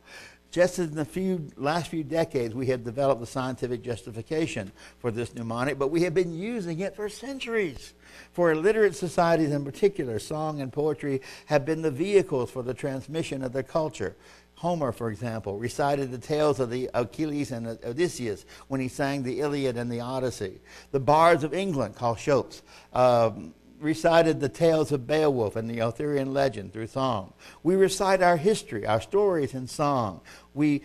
Just 0.51 0.79
as 0.79 0.89
in 0.89 0.95
the 0.95 1.05
few, 1.05 1.47
last 1.55 1.89
few 1.89 2.03
decades, 2.03 2.53
we 2.53 2.67
have 2.67 2.83
developed 2.83 3.21
the 3.21 3.27
scientific 3.27 3.81
justification 3.81 4.71
for 4.99 5.09
this 5.09 5.33
mnemonic, 5.33 5.79
but 5.79 5.87
we 5.87 6.03
have 6.03 6.13
been 6.13 6.33
using 6.33 6.81
it 6.81 6.93
for 6.93 7.07
centuries. 7.07 7.93
For 8.33 8.51
illiterate 8.51 8.95
societies 8.95 9.51
in 9.51 9.63
particular, 9.63 10.19
song 10.19 10.59
and 10.59 10.71
poetry 10.71 11.21
have 11.45 11.65
been 11.65 11.81
the 11.81 11.91
vehicles 11.91 12.51
for 12.51 12.63
the 12.63 12.73
transmission 12.73 13.43
of 13.43 13.53
their 13.53 13.63
culture. 13.63 14.17
Homer, 14.55 14.91
for 14.91 15.09
example, 15.09 15.57
recited 15.57 16.11
the 16.11 16.17
tales 16.17 16.59
of 16.59 16.69
the 16.69 16.89
Achilles 16.93 17.51
and 17.51 17.65
Odysseus 17.83 18.45
when 18.67 18.81
he 18.81 18.89
sang 18.89 19.23
the 19.23 19.39
Iliad 19.39 19.77
and 19.77 19.89
the 19.89 20.01
Odyssey. 20.01 20.59
The 20.91 20.99
bards 20.99 21.45
of 21.45 21.53
England, 21.53 21.95
called 21.95 22.17
Cowper, 22.17 22.61
um, 22.93 23.53
recited 23.81 24.39
the 24.39 24.49
tales 24.49 24.91
of 24.91 25.07
Beowulf 25.07 25.55
and 25.55 25.69
the 25.69 25.81
Arthurian 25.81 26.33
legend 26.33 26.71
through 26.71 26.87
song. 26.87 27.33
We 27.63 27.75
recite 27.75 28.21
our 28.21 28.37
history, 28.37 28.85
our 28.85 29.01
stories 29.01 29.53
in 29.53 29.67
song. 29.67 30.21
We 30.53 30.83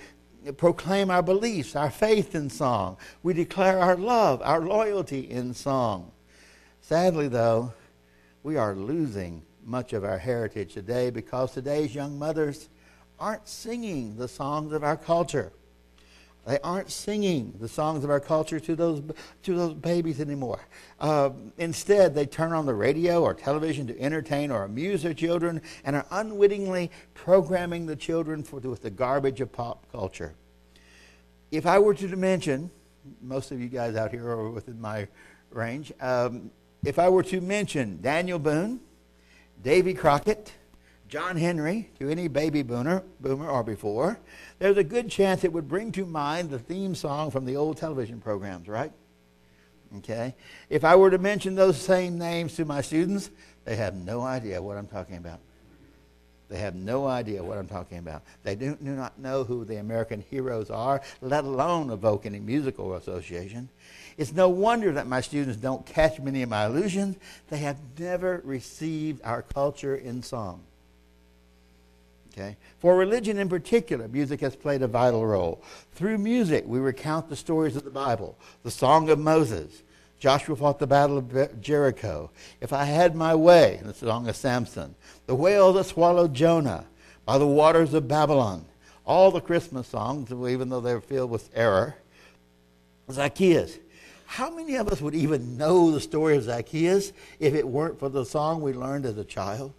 proclaim 0.57 1.11
our 1.11 1.23
beliefs, 1.23 1.77
our 1.77 1.91
faith 1.91 2.35
in 2.35 2.51
song. 2.51 2.97
We 3.23 3.35
declare 3.35 3.79
our 3.79 3.97
love, 3.97 4.41
our 4.43 4.61
loyalty 4.61 5.21
in 5.31 5.55
song. 5.55 6.13
Sadly, 6.81 7.29
though, 7.29 7.73
we 8.43 8.57
are 8.57 8.75
losing 8.75 9.43
much 9.65 9.93
of 9.93 10.05
our 10.05 10.19
heritage 10.19 10.73
today 10.73 11.11
because 11.11 11.53
today's 11.53 11.95
young 11.95 12.19
mothers 12.19 12.69
aren't 13.19 13.49
singing 13.49 14.17
the 14.17 14.29
songs 14.29 14.73
of 14.73 14.85
our 14.85 14.97
culture. 14.97 15.53
They 16.47 16.61
aren't 16.61 16.93
singing 16.93 17.55
the 17.59 17.69
songs 17.69 18.05
of 18.05 18.11
our 18.11 18.21
culture 18.21 18.61
to 18.61 18.77
those, 18.77 19.03
to 19.43 19.57
those 19.57 19.75
babies 19.75 20.21
anymore. 20.21 20.61
Uh, 21.01 21.31
instead, 21.59 22.15
they 22.15 22.25
turn 22.25 22.53
on 22.53 22.67
the 22.67 22.75
radio 22.75 23.23
or 23.23 23.35
television 23.35 23.89
to 23.89 24.01
entertain 24.01 24.53
or 24.53 24.63
amuse 24.63 25.03
their 25.03 25.13
children 25.13 25.61
and 25.85 25.97
are 25.97 26.07
unwittingly 26.13 26.93
programming 27.15 27.87
the 27.87 27.97
children 27.97 28.45
for, 28.45 28.61
with 28.61 28.83
the 28.83 28.91
garbage 28.91 29.41
of 29.41 29.51
pop 29.51 29.91
culture. 29.91 30.35
If 31.51 31.67
I 31.67 31.81
were 31.81 31.95
to 31.95 32.17
mention, 32.17 32.71
most 33.21 33.51
of 33.51 33.61
you 33.61 33.69
guys 33.69 33.97
out 33.97 34.13
here 34.13 34.29
are 34.29 34.49
within 34.51 34.81
my 34.81 35.09
range, 35.51 35.93
um, 36.01 36.53
if 36.85 37.01
I 37.01 37.09
were 37.09 37.25
to 37.25 37.41
mention 37.41 38.01
Daniel 38.01 38.39
Boone, 38.39 38.79
Davy 39.65 39.95
Crockett, 39.95 40.53
John 41.09 41.37
Henry 41.37 41.91
to 41.99 42.09
any 42.09 42.27
baby 42.27 42.63
boomer, 42.63 43.05
boomer 43.21 43.49
or 43.49 43.63
before, 43.63 44.19
there's 44.59 44.77
a 44.77 44.85
good 44.85 45.11
chance 45.11 45.45
it 45.45 45.53
would 45.53 45.69
bring 45.69 45.93
to 45.93 46.05
mind 46.05 46.51
the 46.51 46.59
theme 46.59 46.95
song 46.95 47.31
from 47.31 47.45
the 47.45 47.57
old 47.57 47.77
television 47.77 48.21
programs, 48.21 48.67
right? 48.67 48.93
Okay? 49.99 50.35
If 50.69 50.85
I 50.85 50.97
were 50.97 51.11
to 51.11 51.19
mention 51.19 51.55
those 51.55 51.81
same 51.81 52.19
names 52.19 52.57
to 52.57 52.65
my 52.65 52.81
students, 52.81 53.31
they 53.65 53.77
have 53.77 53.95
no 53.95 54.23
idea 54.23 54.61
what 54.61 54.77
I'm 54.77 54.89
talking 54.89 55.17
about. 55.17 55.39
They 56.49 56.59
have 56.59 56.75
no 56.77 57.07
idea 57.07 57.43
what 57.43 57.59
I'm 57.59 57.67
talking 57.67 57.99
about. 57.99 58.23
They 58.45 58.55
do, 58.55 58.77
do 58.77 58.91
not 58.91 59.19
know 59.19 59.43
who 59.43 59.65
the 59.65 59.77
American 59.77 60.21
heroes 60.31 60.71
are, 60.71 61.03
let 61.21 61.45
alone 61.45 61.91
evoke 61.91 62.25
any 62.25 62.39
musical 62.39 62.95
association. 62.95 63.69
It's 64.17 64.33
no 64.33 64.49
wonder 64.49 64.93
that 64.93 65.09
my 65.09 65.21
students 65.21 65.57
don't 65.57 65.85
catch 65.85 66.21
many 66.21 66.43
of 66.43 66.49
my 66.49 66.63
allusions. 66.63 67.17
They 67.49 67.59
have 67.59 67.79
never 67.99 68.41
received 68.45 69.21
our 69.25 69.43
culture 69.43 69.97
in 69.97 70.23
song. 70.23 70.63
Okay? 72.37 72.57
For 72.79 72.97
religion 72.97 73.39
in 73.39 73.49
particular, 73.49 74.09
music 74.09 74.41
has 74.41 74.55
played 74.55 74.83
a 74.83 74.89
vital 74.89 75.27
role. 75.27 75.63
Through 75.95 76.19
music, 76.19 76.65
we 76.67 76.79
recount 76.79 77.29
the 77.29 77.37
stories 77.37 77.77
of 77.77 77.85
the 77.85 77.91
Bible, 77.91 78.37
the 78.63 78.71
Song 78.71 79.09
of 79.09 79.19
Moses. 79.19 79.83
Joshua 80.19 80.57
fought 80.57 80.79
the 80.79 80.87
battle 80.87 81.19
of 81.19 81.61
Jericho. 81.61 82.31
If 82.61 82.73
I 82.73 82.85
had 82.85 83.15
my 83.15 83.35
way, 83.35 83.81
the 83.83 83.95
Song 83.95 84.29
of 84.29 84.37
Samson. 84.37 84.95
The 85.27 85.35
whale 85.35 85.73
that 85.75 85.85
swallowed 85.85 86.35
Jonah, 86.35 86.85
by 87.25 87.39
the 87.39 87.47
waters 87.47 87.95
of 87.95 88.09
Babylon. 88.09 88.67
All 89.07 89.31
the 89.31 89.41
Christmas 89.41 89.89
songs, 89.89 90.31
even 90.31 90.69
though 90.69 90.81
they're 90.81 91.01
filled 91.01 91.31
with 91.31 91.51
error. 91.55 91.97
Zacchaeus. 93.11 93.79
How 94.27 94.51
many 94.51 94.75
of 94.75 94.89
us 94.89 95.01
would 95.01 95.15
even 95.15 95.57
know 95.57 95.91
the 95.91 96.01
story 96.01 96.37
of 96.37 96.45
Zacchaeus 96.45 97.13
if 97.39 97.55
it 97.55 97.67
weren't 97.67 97.99
for 97.99 98.09
the 98.09 98.25
song 98.25 98.61
we 98.61 98.73
learned 98.73 99.07
as 99.07 99.17
a 99.17 99.25
child? 99.25 99.73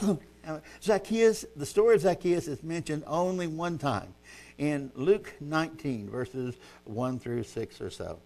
Uh, 0.46 0.58
Zacchaeus, 0.82 1.44
the 1.54 1.66
story 1.66 1.94
of 1.94 2.00
Zacchaeus 2.00 2.48
is 2.48 2.62
mentioned 2.62 3.04
only 3.06 3.46
one 3.46 3.78
time 3.78 4.14
in 4.58 4.90
Luke 4.94 5.32
19, 5.40 6.10
verses 6.10 6.56
1 6.84 7.18
through 7.18 7.44
6 7.44 7.80
or 7.80 7.90
so. 7.90 8.18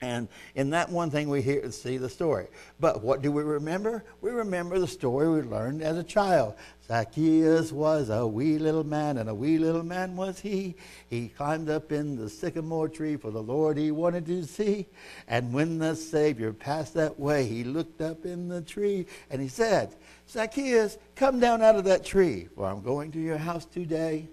And 0.00 0.28
in 0.54 0.70
that 0.70 0.90
one 0.90 1.10
thing, 1.10 1.28
we 1.28 1.42
hear 1.42 1.70
see 1.72 1.96
the 1.96 2.08
story. 2.08 2.46
But 2.78 3.02
what 3.02 3.20
do 3.20 3.32
we 3.32 3.42
remember? 3.42 4.04
We 4.20 4.30
remember 4.30 4.78
the 4.78 4.86
story 4.86 5.28
we 5.28 5.42
learned 5.42 5.82
as 5.82 5.98
a 5.98 6.04
child. 6.04 6.54
Zacchaeus 6.86 7.72
was 7.72 8.08
a 8.08 8.26
wee 8.26 8.58
little 8.58 8.84
man, 8.84 9.18
and 9.18 9.28
a 9.28 9.34
wee 9.34 9.58
little 9.58 9.82
man 9.82 10.14
was 10.14 10.38
he. 10.38 10.76
He 11.10 11.28
climbed 11.28 11.68
up 11.68 11.90
in 11.90 12.16
the 12.16 12.30
sycamore 12.30 12.88
tree 12.88 13.16
for 13.16 13.30
the 13.30 13.42
Lord 13.42 13.76
he 13.76 13.90
wanted 13.90 14.24
to 14.26 14.44
see. 14.44 14.86
And 15.26 15.52
when 15.52 15.78
the 15.78 15.96
Savior 15.96 16.52
passed 16.52 16.94
that 16.94 17.18
way, 17.18 17.46
he 17.46 17.64
looked 17.64 18.00
up 18.00 18.24
in 18.24 18.48
the 18.48 18.62
tree 18.62 19.06
and 19.30 19.42
he 19.42 19.48
said, 19.48 19.96
Zacchaeus, 20.30 20.96
come 21.16 21.40
down 21.40 21.60
out 21.60 21.76
of 21.76 21.84
that 21.84 22.04
tree, 22.04 22.48
for 22.54 22.66
I'm 22.66 22.82
going 22.82 23.10
to 23.12 23.18
your 23.18 23.38
house 23.38 23.64
today. 23.64 24.28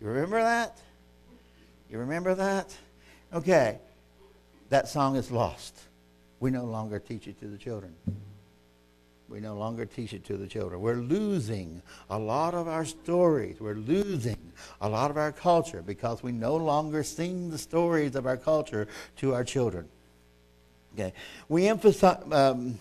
You 0.00 0.06
remember 0.06 0.40
that? 0.40 0.78
You 1.90 1.98
remember 1.98 2.34
that? 2.36 2.74
Okay 3.32 3.80
that 4.74 4.88
song 4.88 5.14
is 5.14 5.30
lost. 5.30 5.82
We 6.40 6.50
no 6.50 6.64
longer 6.64 6.98
teach 6.98 7.28
it 7.28 7.38
to 7.38 7.46
the 7.46 7.56
children. 7.56 7.94
We 9.28 9.38
no 9.38 9.54
longer 9.54 9.86
teach 9.86 10.12
it 10.12 10.24
to 10.24 10.36
the 10.36 10.48
children. 10.48 10.80
We're 10.80 10.96
losing 10.96 11.80
a 12.10 12.18
lot 12.18 12.54
of 12.54 12.66
our 12.66 12.84
stories. 12.84 13.60
We're 13.60 13.76
losing 13.76 14.36
a 14.80 14.88
lot 14.88 15.12
of 15.12 15.16
our 15.16 15.30
culture 15.30 15.80
because 15.80 16.24
we 16.24 16.32
no 16.32 16.56
longer 16.56 17.04
sing 17.04 17.50
the 17.50 17.58
stories 17.58 18.16
of 18.16 18.26
our 18.26 18.36
culture 18.36 18.88
to 19.18 19.32
our 19.32 19.44
children. 19.44 19.88
Okay, 20.94 21.12
we 21.48 21.68
emphasize. 21.68 22.24
Um, 22.32 22.80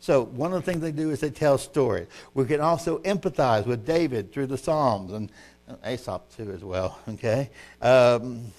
so 0.00 0.24
one 0.24 0.54
of 0.54 0.64
the 0.64 0.72
things 0.72 0.80
they 0.80 0.92
do 0.92 1.10
is 1.10 1.20
they 1.20 1.28
tell 1.28 1.58
stories. 1.58 2.06
We 2.32 2.46
can 2.46 2.62
also 2.62 3.00
empathize 3.00 3.66
with 3.66 3.84
David 3.84 4.32
through 4.32 4.46
the 4.46 4.58
Psalms 4.58 5.12
and 5.12 5.30
Asaph 5.84 6.22
too 6.38 6.52
as 6.52 6.64
well. 6.64 6.98
Okay. 7.08 7.50
Um, 7.82 8.50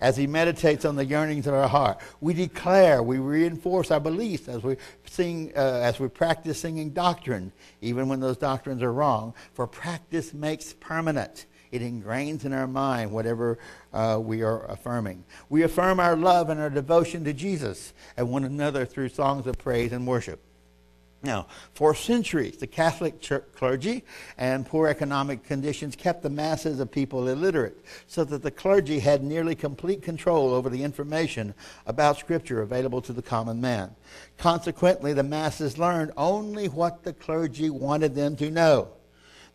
as 0.00 0.16
he 0.16 0.26
meditates 0.26 0.84
on 0.84 0.96
the 0.96 1.04
yearnings 1.04 1.46
of 1.46 1.54
our 1.54 1.68
heart. 1.68 1.98
We 2.20 2.34
declare, 2.34 3.02
we 3.02 3.18
reinforce 3.18 3.90
our 3.90 4.00
beliefs 4.00 4.48
as 4.48 4.62
we 4.62 4.76
sing, 5.06 5.52
uh, 5.56 5.80
as 5.82 5.98
we 5.98 6.08
practice 6.08 6.60
singing 6.60 6.90
doctrine, 6.90 7.52
even 7.80 8.08
when 8.08 8.20
those 8.20 8.36
doctrines 8.36 8.82
are 8.82 8.92
wrong. 8.92 9.34
For 9.54 9.66
practice 9.66 10.32
makes 10.32 10.72
permanent. 10.74 11.46
It 11.72 11.82
ingrains 11.82 12.44
in 12.44 12.52
our 12.52 12.66
mind 12.66 13.10
whatever 13.10 13.58
uh, 13.92 14.18
we 14.22 14.42
are 14.42 14.64
affirming. 14.66 15.24
We 15.48 15.62
affirm 15.62 16.00
our 16.00 16.16
love 16.16 16.48
and 16.48 16.60
our 16.60 16.70
devotion 16.70 17.24
to 17.24 17.32
Jesus 17.32 17.92
and 18.16 18.30
one 18.30 18.44
another 18.44 18.86
through 18.86 19.08
songs 19.10 19.46
of 19.46 19.58
praise 19.58 19.92
and 19.92 20.06
worship. 20.06 20.45
Now, 21.22 21.46
for 21.72 21.94
centuries, 21.94 22.58
the 22.58 22.66
Catholic 22.66 23.20
church, 23.20 23.44
clergy 23.54 24.04
and 24.38 24.66
poor 24.66 24.86
economic 24.86 25.42
conditions 25.42 25.96
kept 25.96 26.22
the 26.22 26.30
masses 26.30 26.78
of 26.78 26.90
people 26.90 27.26
illiterate, 27.28 27.84
so 28.06 28.22
that 28.24 28.42
the 28.42 28.50
clergy 28.50 29.00
had 29.00 29.24
nearly 29.24 29.54
complete 29.54 30.02
control 30.02 30.52
over 30.52 30.68
the 30.68 30.84
information 30.84 31.54
about 31.86 32.18
Scripture 32.18 32.62
available 32.62 33.00
to 33.02 33.12
the 33.12 33.22
common 33.22 33.60
man. 33.60 33.96
Consequently, 34.36 35.12
the 35.12 35.22
masses 35.22 35.78
learned 35.78 36.12
only 36.16 36.68
what 36.68 37.02
the 37.02 37.12
clergy 37.12 37.70
wanted 37.70 38.14
them 38.14 38.36
to 38.36 38.50
know. 38.50 38.88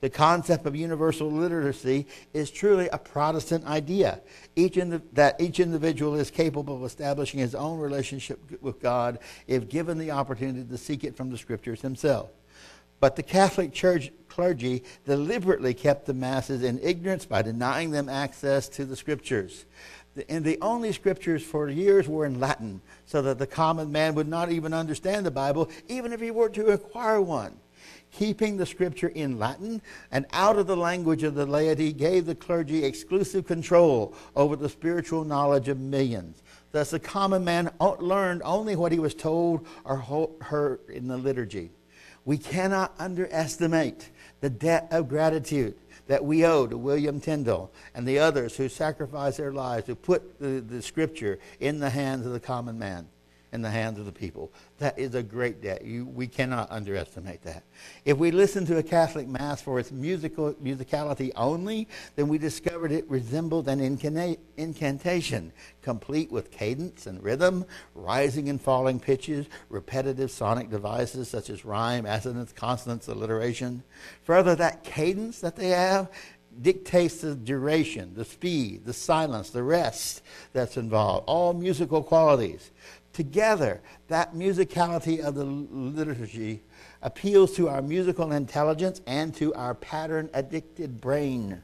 The 0.01 0.09
concept 0.09 0.65
of 0.65 0.75
universal 0.75 1.31
literacy 1.31 2.07
is 2.33 2.49
truly 2.49 2.89
a 2.89 2.97
Protestant 2.97 3.65
idea. 3.65 4.19
Each 4.55 4.73
the, 4.73 5.01
that 5.13 5.39
each 5.39 5.59
individual 5.59 6.15
is 6.15 6.31
capable 6.31 6.75
of 6.75 6.83
establishing 6.83 7.39
his 7.39 7.53
own 7.53 7.79
relationship 7.79 8.39
with 8.61 8.81
God 8.81 9.19
if 9.47 9.69
given 9.69 9.99
the 9.99 10.11
opportunity 10.11 10.67
to 10.67 10.77
seek 10.77 11.03
it 11.03 11.15
from 11.15 11.29
the 11.29 11.37
Scriptures 11.37 11.81
himself. 11.81 12.31
But 12.99 13.15
the 13.15 13.23
Catholic 13.23 13.73
Church 13.73 14.11
clergy 14.27 14.83
deliberately 15.05 15.75
kept 15.75 16.07
the 16.07 16.13
masses 16.15 16.63
in 16.63 16.79
ignorance 16.79 17.25
by 17.25 17.43
denying 17.43 17.91
them 17.91 18.09
access 18.09 18.69
to 18.69 18.85
the 18.85 18.95
Scriptures. 18.95 19.65
And 20.27 20.43
the 20.43 20.57
only 20.61 20.93
Scriptures 20.93 21.43
for 21.43 21.69
years 21.69 22.07
were 22.07 22.25
in 22.25 22.39
Latin, 22.39 22.81
so 23.05 23.21
that 23.21 23.37
the 23.37 23.47
common 23.47 23.91
man 23.91 24.15
would 24.15 24.27
not 24.27 24.51
even 24.51 24.73
understand 24.73 25.27
the 25.27 25.31
Bible, 25.31 25.69
even 25.87 26.11
if 26.11 26.21
he 26.21 26.31
were 26.31 26.49
to 26.49 26.71
acquire 26.71 27.21
one 27.21 27.55
keeping 28.11 28.57
the 28.57 28.65
scripture 28.65 29.07
in 29.09 29.39
Latin 29.39 29.81
and 30.11 30.25
out 30.31 30.57
of 30.57 30.67
the 30.67 30.77
language 30.77 31.23
of 31.23 31.35
the 31.35 31.45
laity 31.45 31.93
gave 31.93 32.25
the 32.25 32.35
clergy 32.35 32.83
exclusive 32.83 33.45
control 33.47 34.13
over 34.35 34.55
the 34.55 34.69
spiritual 34.69 35.23
knowledge 35.23 35.67
of 35.67 35.79
millions. 35.79 36.43
Thus, 36.71 36.91
the 36.91 36.99
common 36.99 37.43
man 37.43 37.71
learned 37.99 38.41
only 38.43 38.75
what 38.75 38.91
he 38.91 38.99
was 38.99 39.13
told 39.13 39.67
or 39.83 39.97
heard 40.41 40.79
in 40.89 41.07
the 41.07 41.17
liturgy. 41.17 41.71
We 42.23 42.37
cannot 42.37 42.93
underestimate 42.99 44.09
the 44.41 44.49
debt 44.49 44.87
of 44.91 45.09
gratitude 45.09 45.75
that 46.07 46.23
we 46.23 46.45
owe 46.45 46.67
to 46.67 46.77
William 46.77 47.19
Tyndale 47.19 47.71
and 47.95 48.07
the 48.07 48.19
others 48.19 48.55
who 48.57 48.69
sacrificed 48.69 49.37
their 49.37 49.53
lives 49.53 49.85
to 49.85 49.95
put 49.95 50.39
the, 50.39 50.61
the 50.61 50.81
scripture 50.81 51.39
in 51.59 51.79
the 51.79 51.89
hands 51.89 52.25
of 52.25 52.33
the 52.33 52.39
common 52.39 52.77
man 52.77 53.07
in 53.53 53.61
the 53.61 53.69
hands 53.69 53.99
of 53.99 54.05
the 54.05 54.11
people. 54.11 54.51
That 54.77 54.97
is 54.97 55.13
a 55.13 55.21
great 55.21 55.61
debt. 55.61 55.83
You, 55.83 56.05
we 56.05 56.27
cannot 56.27 56.71
underestimate 56.71 57.41
that. 57.43 57.63
If 58.05 58.17
we 58.17 58.31
listen 58.31 58.65
to 58.67 58.77
a 58.77 58.83
Catholic 58.83 59.27
Mass 59.27 59.61
for 59.61 59.79
its 59.79 59.91
musical 59.91 60.53
musicality 60.53 61.31
only, 61.35 61.87
then 62.15 62.29
we 62.29 62.37
discovered 62.37 62.91
it 62.91 63.09
resembled 63.09 63.67
an 63.67 63.81
incantation, 63.81 65.51
complete 65.81 66.31
with 66.31 66.51
cadence 66.51 67.07
and 67.07 67.21
rhythm, 67.21 67.65
rising 67.93 68.49
and 68.49 68.61
falling 68.61 68.99
pitches, 68.99 69.47
repetitive 69.69 70.31
sonic 70.31 70.69
devices 70.69 71.27
such 71.27 71.49
as 71.49 71.65
rhyme, 71.65 72.05
assonance, 72.05 72.53
consonance, 72.53 73.07
alliteration. 73.07 73.83
Further, 74.23 74.55
that 74.55 74.83
cadence 74.83 75.41
that 75.41 75.57
they 75.57 75.69
have 75.69 76.09
dictates 76.61 77.21
the 77.21 77.33
duration, 77.33 78.13
the 78.13 78.25
speed, 78.25 78.85
the 78.85 78.93
silence, 78.93 79.51
the 79.51 79.63
rest 79.63 80.21
that's 80.51 80.75
involved, 80.75 81.23
all 81.27 81.53
musical 81.53 82.03
qualities 82.03 82.71
together, 83.13 83.81
that 84.07 84.33
musicality 84.33 85.19
of 85.19 85.35
the 85.35 85.43
liturgy 85.43 86.61
appeals 87.01 87.55
to 87.55 87.67
our 87.69 87.81
musical 87.81 88.31
intelligence 88.31 89.01
and 89.07 89.33
to 89.35 89.53
our 89.53 89.73
pattern 89.75 90.29
addicted 90.33 91.01
brain. 91.01 91.63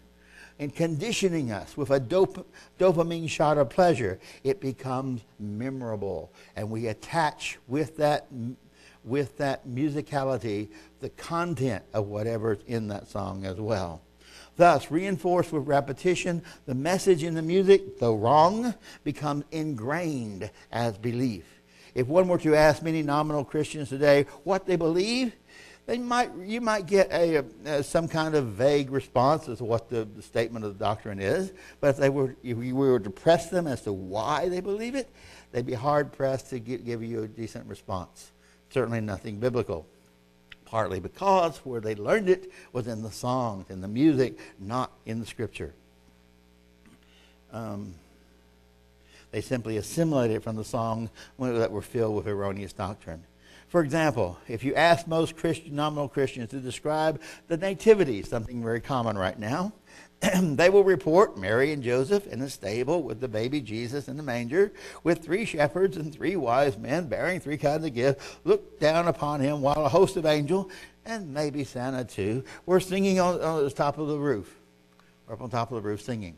In 0.60 0.72
conditioning 0.72 1.52
us 1.52 1.78
with 1.78 1.92
a 1.92 2.00
dop- 2.00 2.48
dopamine 2.80 3.30
shot 3.30 3.60
of 3.60 3.70
pleasure, 3.70 4.20
it 4.44 4.60
becomes 4.60 5.22
memorable. 5.40 6.32
And 6.56 6.72
we 6.72 6.88
attach 6.88 7.60
with 7.68 7.98
that, 7.98 8.28
with 9.04 9.38
that 9.38 9.68
musicality 9.68 10.70
the 11.00 11.10
content 11.10 11.84
of 11.94 12.08
whatever's 12.08 12.60
in 12.66 12.88
that 12.88 13.08
song 13.08 13.46
as 13.46 13.58
well. 13.58 14.02
Thus, 14.58 14.90
reinforced 14.90 15.54
with 15.54 15.68
repetition, 15.68 16.42
the 16.66 16.74
message 16.74 17.24
in 17.24 17.36
the 17.36 17.44
music, 17.44 18.00
though 18.00 18.16
wrong, 18.16 18.74
becomes 19.04 19.46
ingrained 19.52 20.50
as 20.72 20.98
belief. 20.98 21.46
If 21.94 22.08
one 22.08 22.28
were 22.28 22.40
to 22.40 22.56
ask 22.56 22.82
many 22.82 23.04
nominal 23.04 23.46
Christians 23.46 23.90
today 23.90 24.26
what 24.44 24.66
they 24.66 24.76
believe, 24.76 25.34
they 25.86 26.00
might, 26.00 26.32
you 26.40 26.60
might 26.60 26.86
get 26.88 27.12
a, 27.12 27.84
some 27.84 28.08
kind 28.08 28.36
of 28.36 28.48
vague 28.48 28.90
response 28.90 29.48
as 29.48 29.60
to 29.60 29.64
what 29.64 29.90
the, 29.90 30.06
the, 30.06 30.22
statement 30.22 30.66
of 30.66 30.78
the 30.78 30.84
doctrine 30.84 31.20
is. 31.20 31.54
But 31.80 31.92
if, 31.92 31.98
they 31.98 32.10
were, 32.10 32.36
if 32.44 32.58
you 32.58 32.76
were 32.76 33.00
to 33.00 33.10
press 33.10 33.50
them 33.50 33.68
as 33.68 33.84
to 33.84 33.94
why 33.94 34.50
they 34.50 34.60
believe 34.60 34.96
it, 34.96 35.10
they'd 35.52 35.66
be 35.66 35.74
hard 35.74 36.12
pressed 36.12 36.50
to 36.50 36.60
give 36.60 37.04
you 37.04 37.24
a 37.24 37.28
decent 37.28 37.68
response. 37.68 38.32
Certainly 38.70 39.02
nothing 39.02 39.40
biblical 39.40 39.88
partly 40.68 41.00
because 41.00 41.58
where 41.60 41.80
they 41.80 41.96
learned 41.96 42.30
it 42.30 42.52
was 42.74 42.88
in 42.88 43.02
the 43.02 43.12
songs, 43.12 43.70
in 43.70 43.80
the 43.80 43.88
music, 43.88 44.38
not 44.60 44.92
in 45.06 45.22
the 45.22 45.26
scripture. 45.26 45.74
Um, 47.54 47.96
they 49.32 49.40
simply 49.40 49.78
assimilated 49.78 50.44
from 50.44 50.58
the 50.58 50.66
songs 50.66 51.10
that 51.40 51.72
were 51.72 51.82
filled 51.82 52.16
with 52.16 52.28
erroneous 52.28 52.74
doctrine. 52.74 53.24
For 53.70 53.82
example, 53.82 54.38
if 54.48 54.64
you 54.64 54.76
ask 54.76 55.08
most 55.08 55.38
Christian, 55.38 55.76
nominal 55.76 56.10
Christians 56.10 56.50
to 56.50 56.60
describe 56.60 57.22
the 57.48 57.58
nativity, 57.58 58.22
something 58.24 58.62
very 58.62 58.82
common 58.82 59.18
right 59.18 59.40
now, 59.40 59.72
they 60.42 60.70
will 60.70 60.84
report 60.84 61.38
Mary 61.38 61.72
and 61.72 61.84
Joseph 61.84 62.26
in 62.28 62.40
the 62.40 62.50
stable 62.50 63.04
with 63.04 63.20
the 63.20 63.28
baby 63.28 63.62
Jesus 63.62 64.08
in 64.08 64.18
the 64.18 64.24
manger, 64.24 64.72
with 65.04 65.24
three 65.24 65.46
shepherds 65.46 65.98
and 65.98 66.14
three 66.14 66.36
wise 66.36 66.78
men 66.78 67.08
bearing 67.08 67.40
three 67.40 67.58
kinds 67.58 67.86
of 67.86 67.94
gifts, 67.94 68.38
look 68.44 68.80
down 68.80 69.08
upon 69.08 69.40
him 69.40 69.62
while 69.62 69.86
a 69.86 69.90
host 69.90 70.18
of 70.18 70.26
angels, 70.26 70.72
and 71.06 71.34
maybe 71.34 71.64
Santa 71.64 72.04
too, 72.04 72.44
were 72.66 72.80
singing 72.80 73.20
on, 73.20 73.40
on 73.42 73.64
the 73.64 73.70
top 73.70 73.98
of 73.98 74.08
the 74.08 74.18
roof, 74.18 74.58
or 75.28 75.36
up 75.36 75.42
on 75.42 75.50
top 75.50 75.72
of 75.72 75.82
the 75.82 75.88
roof 75.88 76.02
singing. 76.02 76.36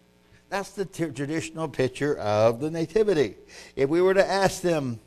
That's 0.50 0.72
the 0.72 0.86
t- 0.86 1.12
traditional 1.12 1.68
picture 1.70 2.18
of 2.18 2.60
the 2.60 2.72
nativity. 2.72 3.36
If 3.76 3.90
we 3.90 4.02
were 4.02 4.14
to 4.14 4.28
ask 4.28 4.62
them, 4.62 5.00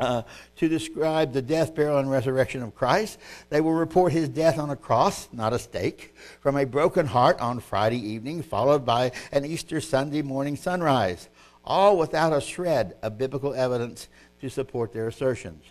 uh, 0.00 0.22
to 0.56 0.68
describe 0.68 1.32
the 1.32 1.42
death, 1.42 1.74
burial, 1.74 1.98
and 1.98 2.10
resurrection 2.10 2.62
of 2.62 2.74
Christ. 2.74 3.18
They 3.48 3.60
will 3.60 3.72
report 3.72 4.12
his 4.12 4.28
death 4.28 4.58
on 4.58 4.70
a 4.70 4.76
cross, 4.76 5.28
not 5.32 5.52
a 5.52 5.58
stake, 5.58 6.14
from 6.40 6.56
a 6.56 6.64
broken 6.64 7.06
heart 7.06 7.40
on 7.40 7.60
Friday 7.60 7.98
evening, 7.98 8.42
followed 8.42 8.84
by 8.84 9.12
an 9.32 9.44
Easter 9.44 9.80
Sunday 9.80 10.22
morning 10.22 10.56
sunrise, 10.56 11.28
all 11.64 11.96
without 11.96 12.32
a 12.32 12.40
shred 12.40 12.96
of 13.02 13.18
biblical 13.18 13.54
evidence 13.54 14.08
to 14.40 14.50
support 14.50 14.92
their 14.92 15.08
assertions. 15.08 15.64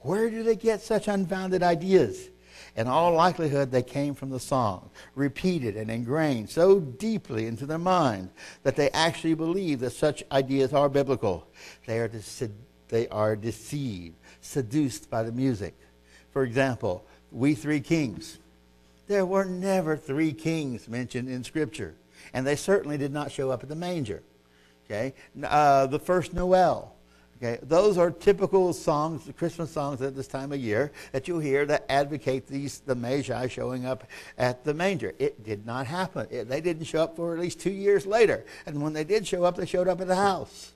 Where 0.00 0.30
do 0.30 0.42
they 0.42 0.56
get 0.56 0.80
such 0.80 1.08
unfounded 1.08 1.62
ideas? 1.62 2.30
In 2.76 2.86
all 2.86 3.12
likelihood, 3.12 3.70
they 3.70 3.82
came 3.82 4.14
from 4.14 4.30
the 4.30 4.38
song, 4.38 4.90
repeated 5.14 5.76
and 5.76 5.90
ingrained 5.90 6.50
so 6.50 6.78
deeply 6.80 7.46
into 7.46 7.66
their 7.66 7.78
mind 7.78 8.30
that 8.62 8.76
they 8.76 8.90
actually 8.90 9.34
believe 9.34 9.80
that 9.80 9.90
such 9.90 10.22
ideas 10.30 10.72
are 10.72 10.88
biblical. 10.88 11.48
They 11.86 11.98
are 11.98 12.08
they 12.88 13.08
are 13.08 13.36
deceived, 13.36 14.16
seduced 14.40 15.10
by 15.10 15.22
the 15.22 15.32
music. 15.32 15.74
For 16.32 16.42
example, 16.42 17.04
we 17.32 17.54
three 17.54 17.80
kings. 17.80 18.38
There 19.06 19.26
were 19.26 19.44
never 19.44 19.96
three 19.96 20.32
kings 20.32 20.88
mentioned 20.88 21.28
in 21.28 21.44
Scripture, 21.44 21.94
and 22.32 22.46
they 22.46 22.56
certainly 22.56 22.98
did 22.98 23.12
not 23.12 23.32
show 23.32 23.50
up 23.50 23.62
at 23.62 23.68
the 23.68 23.74
manger. 23.74 24.22
Okay, 24.86 25.14
uh, 25.42 25.86
the 25.86 25.98
first 25.98 26.32
Noel. 26.32 26.94
Okay, 27.36 27.58
those 27.62 27.98
are 27.98 28.10
typical 28.10 28.72
songs, 28.72 29.30
Christmas 29.36 29.70
songs 29.70 30.02
at 30.02 30.16
this 30.16 30.26
time 30.26 30.50
of 30.50 30.58
year 30.58 30.90
that 31.12 31.28
you'll 31.28 31.38
hear 31.38 31.64
that 31.66 31.84
advocate 31.88 32.48
these 32.48 32.80
the 32.80 32.96
Magi 32.96 33.46
showing 33.46 33.86
up 33.86 34.08
at 34.38 34.64
the 34.64 34.74
manger. 34.74 35.12
It 35.20 35.44
did 35.44 35.64
not 35.64 35.86
happen. 35.86 36.26
It, 36.30 36.48
they 36.48 36.60
didn't 36.60 36.84
show 36.84 37.00
up 37.00 37.14
for 37.14 37.34
at 37.34 37.38
least 37.38 37.60
two 37.60 37.70
years 37.70 38.06
later, 38.06 38.44
and 38.66 38.82
when 38.82 38.92
they 38.92 39.04
did 39.04 39.24
show 39.24 39.44
up, 39.44 39.56
they 39.56 39.66
showed 39.66 39.86
up 39.86 40.00
at 40.00 40.08
the 40.08 40.16
house. 40.16 40.72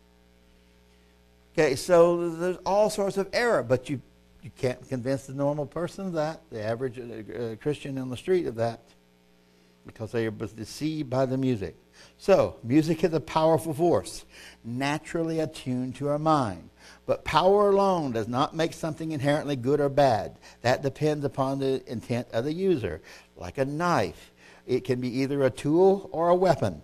Okay, 1.53 1.77
so 1.77 2.31
there's 2.31 2.57
all 2.65 2.89
sorts 2.89 3.19
of 3.19 3.29
error, 3.33 3.63
but 3.63 3.91
you, 3.91 4.01
you 4.43 4.51
can't 4.57 4.89
convince 4.89 5.27
the 5.27 5.35
normal 5.35 5.67
person 5.67 6.07
of 6.07 6.13
that, 6.15 6.41
the 6.51 6.63
average 6.63 6.99
uh, 6.99 7.57
Christian 7.61 7.99
on 7.99 8.09
the 8.09 8.17
street 8.17 8.47
of 8.47 8.55
that, 8.55 8.81
because 9.85 10.13
they 10.13 10.27
are 10.27 10.31
deceived 10.31 11.11
by 11.11 11.27
the 11.27 11.37
music. 11.37 11.77
So, 12.17 12.57
music 12.63 13.05
is 13.05 13.13
a 13.13 13.21
powerful 13.21 13.75
force, 13.75 14.25
naturally 14.65 15.41
attuned 15.41 15.97
to 15.97 16.09
our 16.09 16.19
mind. 16.19 16.71
But 17.05 17.25
power 17.25 17.69
alone 17.69 18.13
does 18.13 18.29
not 18.29 18.57
make 18.57 18.73
something 18.73 19.13
inherently 19.13 19.57
good 19.57 19.81
or 19.81 19.91
bad. 19.91 20.39
That 20.63 20.83
depends 20.83 21.25
upon 21.25 21.59
the 21.59 21.83
intent 21.91 22.29
of 22.33 22.45
the 22.45 22.55
user. 22.55 23.03
Like 23.37 23.59
a 23.59 23.67
knife, 23.67 24.33
it 24.67 24.85
can 24.85 25.01
be 25.01 25.21
either 25.21 25.45
a 25.45 25.51
tool 25.51 26.09
or 26.13 26.31
a 26.31 26.35
weapon. 26.35 26.83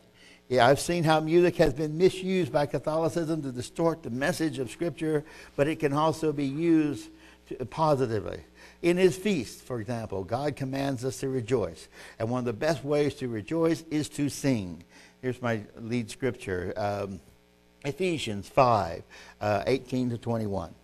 Yeah, 0.49 0.67
I've 0.67 0.81
seen 0.81 1.05
how 1.05 1.21
music 1.21 1.57
has 1.57 1.75
been 1.75 1.99
misused 1.99 2.51
by 2.51 2.65
Catholicism 2.65 3.43
to 3.43 3.53
distort 3.53 4.03
the 4.03 4.09
message 4.09 4.59
of 4.59 4.71
Scripture, 4.71 5.23
but 5.57 5.69
it 5.69 5.79
can 5.79 5.93
also 5.93 6.33
be 6.33 6.47
used 6.47 7.11
to, 7.49 7.67
positively. 7.67 8.41
In 8.81 8.97
his 8.97 9.15
feast, 9.15 9.63
for 9.63 9.79
example, 9.79 10.25
God 10.25 10.57
commands 10.57 11.05
us 11.05 11.21
to 11.21 11.29
rejoice. 11.29 11.89
And 12.19 12.31
one 12.31 12.39
of 12.39 12.45
the 12.47 12.55
best 12.55 12.83
ways 12.83 13.15
to 13.17 13.29
rejoice 13.29 13.85
is 13.91 14.09
to 14.11 14.31
sing. 14.31 14.85
Here's 15.21 15.43
my 15.43 15.61
lead 15.81 16.11
scripture 16.11 16.73
um, 16.77 17.21
Ephesians 17.85 18.49
5 18.49 19.03
uh, 19.43 19.63
18 19.67 20.11
to 20.11 20.19
21. 20.19 20.75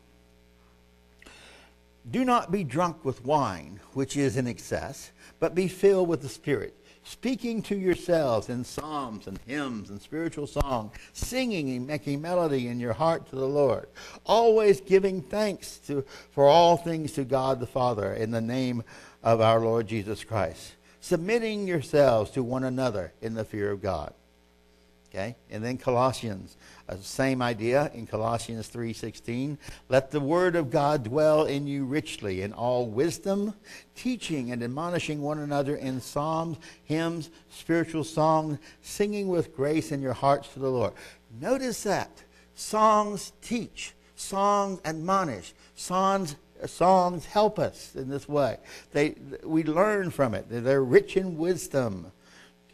Do 2.10 2.22
not 2.22 2.52
be 2.52 2.64
drunk 2.64 3.02
with 3.02 3.24
wine, 3.24 3.80
which 3.94 4.14
is 4.14 4.36
in 4.36 4.46
excess, 4.46 5.10
but 5.40 5.54
be 5.54 5.68
filled 5.68 6.08
with 6.08 6.20
the 6.20 6.28
Spirit 6.28 6.74
speaking 7.04 7.62
to 7.62 7.76
yourselves 7.76 8.48
in 8.48 8.64
psalms 8.64 9.26
and 9.26 9.38
hymns 9.46 9.90
and 9.90 10.00
spiritual 10.00 10.46
song, 10.46 10.90
singing 11.12 11.70
and 11.70 11.86
making 11.86 12.20
melody 12.20 12.68
in 12.68 12.80
your 12.80 12.94
heart 12.94 13.28
to 13.28 13.36
the 13.36 13.46
Lord, 13.46 13.88
always 14.24 14.80
giving 14.80 15.22
thanks 15.22 15.76
to, 15.86 16.04
for 16.30 16.46
all 16.46 16.76
things 16.76 17.12
to 17.12 17.24
God 17.24 17.60
the 17.60 17.66
Father 17.66 18.14
in 18.14 18.30
the 18.30 18.40
name 18.40 18.82
of 19.22 19.40
our 19.40 19.60
Lord 19.60 19.86
Jesus 19.86 20.24
Christ, 20.24 20.74
submitting 21.00 21.68
yourselves 21.68 22.30
to 22.32 22.42
one 22.42 22.64
another 22.64 23.12
in 23.20 23.34
the 23.34 23.44
fear 23.44 23.70
of 23.70 23.82
God. 23.82 24.12
Okay? 25.14 25.36
And 25.48 25.62
then 25.62 25.78
Colossians, 25.78 26.56
uh, 26.88 26.96
same 27.00 27.40
idea 27.40 27.88
in 27.94 28.04
Colossians 28.04 28.66
3:16, 28.66 29.58
let 29.88 30.10
the 30.10 30.18
word 30.18 30.56
of 30.56 30.70
God 30.70 31.04
dwell 31.04 31.44
in 31.44 31.68
you 31.68 31.84
richly 31.84 32.42
in 32.42 32.52
all 32.52 32.86
wisdom, 32.86 33.54
teaching 33.94 34.50
and 34.50 34.60
admonishing 34.60 35.22
one 35.22 35.38
another 35.38 35.76
in 35.76 36.00
psalms, 36.00 36.56
hymns, 36.82 37.30
spiritual 37.48 38.02
songs, 38.02 38.58
singing 38.82 39.28
with 39.28 39.54
grace 39.54 39.92
in 39.92 40.02
your 40.02 40.14
hearts 40.14 40.48
to 40.54 40.58
the 40.58 40.70
Lord. 40.70 40.94
Notice 41.40 41.84
that. 41.84 42.24
Songs 42.56 43.32
teach, 43.40 43.94
songs 44.16 44.80
admonish, 44.84 45.54
songs 45.76 46.34
songs 46.66 47.26
help 47.26 47.58
us 47.58 47.94
in 47.94 48.08
this 48.08 48.28
way. 48.28 48.56
They, 48.92 49.16
we 49.44 49.64
learn 49.64 50.10
from 50.10 50.34
it. 50.34 50.46
They're 50.48 50.82
rich 50.82 51.16
in 51.16 51.36
wisdom. 51.36 52.12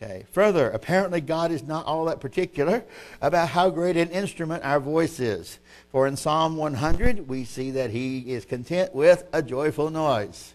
Okay. 0.03 0.25
Further, 0.33 0.71
apparently 0.71 1.21
God 1.21 1.53
is 1.53 1.63
not 1.63 1.85
all 1.85 2.07
that 2.07 2.21
particular 2.21 2.85
about 3.21 3.51
how 3.51 3.69
great 3.69 3.99
an 3.99 4.09
instrument 4.09 4.65
our 4.65 4.81
voice 4.81 5.21
is. 5.21 5.59
For 5.91 6.07
in 6.07 6.17
Psalm 6.17 6.57
100, 6.57 7.29
we 7.29 7.45
see 7.45 7.73
that 7.73 7.91
he 7.91 8.33
is 8.33 8.47
content 8.47 8.95
with 8.95 9.25
a 9.35 9.43
joyful 9.43 9.91
noise. 9.91 10.55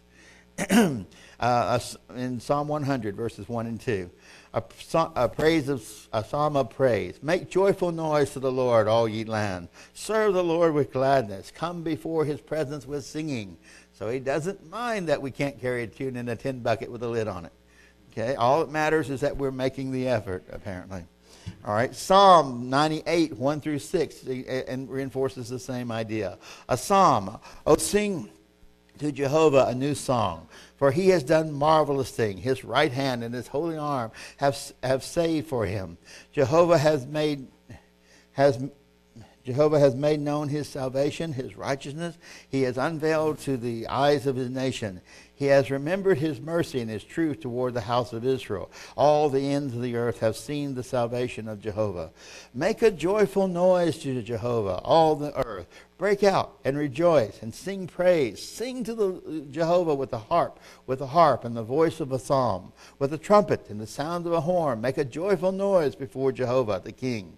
uh, 1.40 1.80
in 2.16 2.40
Psalm 2.40 2.68
100, 2.68 3.16
verses 3.16 3.48
1 3.48 3.68
and 3.68 3.80
2, 3.80 4.10
a, 4.56 4.64
a, 5.16 5.30
praise 5.30 5.70
of 5.70 5.86
a 6.12 6.24
psalm 6.24 6.56
of 6.56 6.72
praise. 6.72 7.22
Make 7.22 7.52
joyful 7.52 7.92
noise 7.92 8.32
to 8.32 8.40
the 8.40 8.52
Lord, 8.52 8.88
all 8.88 9.08
ye 9.08 9.26
land. 9.26 9.68
Serve 9.94 10.34
the 10.34 10.44
Lord 10.44 10.74
with 10.74 10.92
gladness. 10.92 11.52
Come 11.54 11.84
before 11.84 12.26
his 12.26 12.42
presence 12.42 12.88
with 12.88 13.06
singing. 13.06 13.58
So 13.94 14.10
he 14.10 14.20
doesn't 14.20 14.68
mind 14.72 15.08
that 15.10 15.22
we 15.22 15.30
can't 15.30 15.62
carry 15.62 15.84
a 15.84 15.88
tune 15.88 16.16
in 16.16 16.30
a 16.30 16.36
tin 16.36 16.62
bucket 16.62 16.90
with 16.90 17.04
a 17.04 17.08
lid 17.08 17.28
on 17.28 17.46
it. 17.46 17.52
Okay, 18.18 18.36
all 18.36 18.62
that 18.62 18.72
matters 18.72 19.10
is 19.10 19.20
that 19.22 19.36
we're 19.36 19.52
making 19.52 19.92
the 19.92 20.08
effort, 20.08 20.46
apparently. 20.50 21.04
All 21.66 21.74
right, 21.74 21.94
Psalm 21.94 22.70
98, 22.70 23.34
1 23.38 23.62
through 23.62 23.80
6, 23.80 24.28
eh, 24.28 24.44
eh, 24.48 24.64
and 24.70 24.90
reinforces 24.90 25.50
the 25.50 25.60
same 25.60 25.92
idea. 25.92 26.38
A 26.70 26.78
psalm, 26.78 27.40
oh, 27.66 27.76
sing 27.76 28.30
to 29.00 29.12
Jehovah 29.12 29.66
a 29.68 29.76
new 29.76 29.94
song, 29.94 30.48
for 30.78 30.92
he 30.92 31.10
has 31.10 31.24
done 31.24 31.52
marvelous 31.52 32.10
things. 32.10 32.42
His 32.42 32.64
right 32.64 32.92
hand 32.92 33.22
and 33.22 33.36
his 33.36 33.48
holy 33.48 33.78
arm 33.78 34.12
have, 34.38 34.58
have 34.82 35.04
saved 35.04 35.48
for 35.48 35.66
him. 35.66 35.98
Jehovah 36.32 36.78
has 36.78 37.06
made, 37.06 37.48
has 38.32 38.64
Jehovah 39.46 39.80
has 39.80 39.94
made 39.94 40.20
known 40.20 40.50
his 40.50 40.68
salvation, 40.68 41.32
his 41.32 41.56
righteousness. 41.56 42.18
He 42.50 42.64
has 42.64 42.80
unveiled 42.80 43.38
to 43.40 43.58
the 43.58 43.88
eyes 43.88 44.26
of 44.26 44.36
his 44.36 44.50
nation. 44.50 45.02
He 45.36 45.46
has 45.46 45.70
remembered 45.70 46.18
his 46.18 46.42
mercy 46.42 46.82
and 46.82 46.90
his 46.90 47.04
truth 47.04 47.42
toward 47.42 47.76
the 47.76 47.82
house 47.82 48.12
of 48.12 48.26
Israel. 48.26 48.72
All 48.98 49.30
the 49.30 49.52
ends 49.52 49.76
of 49.76 49.84
the 49.84 49.98
earth 49.98 50.20
have 50.20 50.36
seen 50.36 50.74
the 50.74 50.82
salvation 50.82 51.48
of 51.48 51.62
Jehovah. 51.62 52.12
Make 52.56 52.82
a 52.82 52.90
joyful 52.90 53.48
noise 53.48 54.00
to 54.00 54.20
Jehovah, 54.24 54.80
all 54.84 55.16
the 55.16 55.38
earth. 55.46 55.68
Break 56.00 56.24
out 56.24 56.58
and 56.66 56.76
rejoice 56.76 57.44
and 57.44 57.54
sing 57.54 57.86
praise. 57.86 58.42
Sing 58.42 58.84
to 58.84 58.96
the 58.96 59.46
Jehovah 59.52 59.94
with 59.94 60.10
the 60.10 60.18
harp, 60.18 60.60
with 60.88 60.98
the 61.00 61.08
harp 61.08 61.46
and 61.46 61.56
the 61.56 61.64
voice 61.64 62.00
of 62.00 62.12
a 62.12 62.18
psalm, 62.18 62.74
with 62.98 63.14
a 63.14 63.20
trumpet 63.20 63.70
and 63.70 63.80
the 63.80 63.86
sound 63.86 64.26
of 64.26 64.34
a 64.34 64.42
horn. 64.42 64.82
Make 64.82 64.98
a 64.98 65.06
joyful 65.06 65.52
noise 65.52 65.96
before 65.96 66.32
Jehovah 66.32 66.82
the 66.84 66.92
King. 66.92 67.38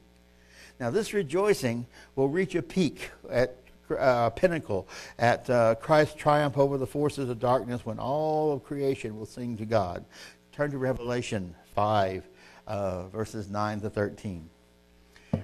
Now, 0.79 0.91
this 0.91 1.13
rejoicing 1.13 1.87
will 2.15 2.29
reach 2.29 2.55
a 2.55 2.61
peak 2.61 3.11
at 3.29 3.55
uh, 3.97 4.29
pinnacle 4.31 4.87
at 5.17 5.49
uh, 5.49 5.75
Christ's 5.75 6.15
triumph 6.15 6.57
over 6.57 6.77
the 6.77 6.87
forces 6.87 7.29
of 7.29 7.39
darkness 7.39 7.85
when 7.85 7.99
all 7.99 8.53
of 8.53 8.63
creation 8.63 9.17
will 9.17 9.25
sing 9.25 9.57
to 9.57 9.65
God. 9.65 10.05
Turn 10.51 10.71
to 10.71 10.77
Revelation 10.77 11.55
5, 11.75 12.27
uh, 12.67 13.07
verses 13.07 13.49
9 13.49 13.81
to 13.81 13.89
13. 13.89 14.49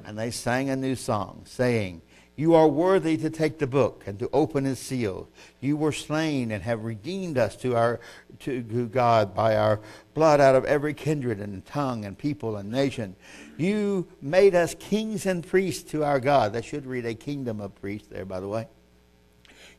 And 0.05 0.17
they 0.17 0.31
sang 0.31 0.69
a 0.69 0.75
new 0.75 0.95
song, 0.95 1.43
saying, 1.45 2.01
you 2.35 2.55
are 2.55 2.67
worthy 2.67 3.15
to 3.17 3.29
take 3.29 3.59
the 3.59 3.67
book 3.67 4.03
and 4.07 4.17
to 4.19 4.29
open 4.33 4.65
its 4.65 4.81
seal. 4.81 5.29
You 5.59 5.77
were 5.77 5.91
slain 5.91 6.51
and 6.51 6.63
have 6.63 6.83
redeemed 6.83 7.37
us 7.37 7.55
to 7.57 7.75
our 7.75 7.99
to 8.39 8.87
God 8.87 9.35
by 9.35 9.55
our 9.55 9.79
blood 10.13 10.41
out 10.41 10.55
of 10.55 10.65
every 10.65 10.93
kindred 10.93 11.39
and 11.39 11.63
tongue 11.65 12.05
and 12.05 12.17
people 12.17 12.57
and 12.57 12.71
nation. 12.71 13.15
You 13.57 14.07
made 14.21 14.55
us 14.55 14.75
kings 14.79 15.25
and 15.25 15.45
priests 15.45 15.91
to 15.91 16.03
our 16.03 16.19
God. 16.19 16.53
That 16.53 16.65
should 16.65 16.85
read 16.85 17.05
a 17.05 17.13
kingdom 17.13 17.61
of 17.61 17.75
priests 17.75 18.07
there, 18.07 18.25
by 18.25 18.39
the 18.39 18.47
way. 18.47 18.67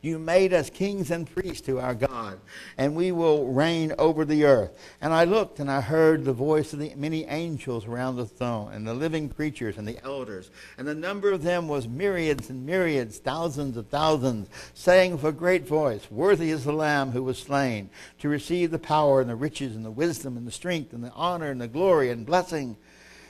You 0.05 0.19
made 0.19 0.53
us 0.53 0.69
kings 0.69 1.09
and 1.09 1.27
priests 1.27 1.65
to 1.65 1.79
our 1.79 1.95
God, 1.95 2.39
and 2.77 2.95
we 2.95 3.11
will 3.11 3.47
reign 3.47 3.91
over 3.97 4.23
the 4.23 4.45
earth. 4.45 4.77
And 5.01 5.11
I 5.11 5.23
looked, 5.23 5.59
and 5.59 5.71
I 5.71 5.81
heard 5.81 6.23
the 6.23 6.31
voice 6.31 6.73
of 6.73 6.79
the 6.79 6.93
many 6.95 7.25
angels 7.25 7.87
around 7.87 8.17
the 8.17 8.27
throne, 8.27 8.71
and 8.71 8.85
the 8.85 8.93
living 8.93 9.29
creatures, 9.29 9.79
and 9.79 9.87
the 9.87 9.97
elders. 10.03 10.51
And 10.77 10.87
the 10.87 10.93
number 10.93 11.31
of 11.31 11.41
them 11.41 11.67
was 11.67 11.87
myriads 11.87 12.51
and 12.51 12.67
myriads, 12.67 13.17
thousands 13.17 13.77
of 13.77 13.87
thousands, 13.87 14.47
saying 14.75 15.13
with 15.13 15.23
a 15.23 15.31
great 15.31 15.67
voice, 15.67 16.11
Worthy 16.11 16.51
is 16.51 16.65
the 16.65 16.71
Lamb 16.71 17.09
who 17.09 17.23
was 17.23 17.39
slain, 17.39 17.89
to 18.19 18.29
receive 18.29 18.69
the 18.69 18.77
power, 18.77 19.21
and 19.21 19.29
the 19.29 19.35
riches, 19.35 19.75
and 19.75 19.83
the 19.83 19.89
wisdom, 19.89 20.37
and 20.37 20.45
the 20.45 20.51
strength, 20.51 20.93
and 20.93 21.03
the 21.03 21.11
honor, 21.13 21.49
and 21.49 21.59
the 21.59 21.67
glory, 21.67 22.11
and 22.11 22.27
blessing. 22.27 22.77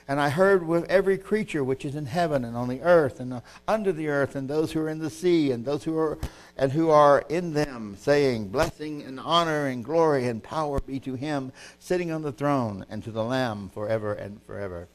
And 0.07 0.19
I 0.19 0.29
heard 0.29 0.67
with 0.67 0.85
every 0.85 1.17
creature 1.17 1.63
which 1.63 1.83
is 1.83 1.95
in 1.95 2.05
heaven 2.05 2.45
and 2.45 2.55
on 2.55 2.67
the 2.67 2.81
earth 2.81 3.19
and 3.19 3.41
under 3.67 3.91
the 3.91 4.07
earth, 4.07 4.35
and 4.35 4.47
those 4.47 4.71
who 4.71 4.81
are 4.81 4.89
in 4.89 4.99
the 4.99 5.09
sea, 5.09 5.51
and 5.51 5.65
those 5.65 5.83
who 5.83 5.97
are 5.97 6.19
and 6.57 6.71
who 6.71 6.91
are 6.91 7.25
in 7.27 7.53
them, 7.53 7.95
saying, 7.99 8.49
Blessing 8.49 9.01
and 9.01 9.19
honor 9.19 9.65
and 9.65 9.83
glory 9.83 10.27
and 10.27 10.43
power 10.43 10.79
be 10.79 10.99
to 10.99 11.15
him 11.15 11.51
sitting 11.79 12.11
on 12.11 12.21
the 12.21 12.31
throne 12.31 12.85
and 12.89 13.03
to 13.03 13.11
the 13.11 13.23
Lamb 13.23 13.69
forever 13.73 14.13
and 14.13 14.41
forever. 14.43 14.87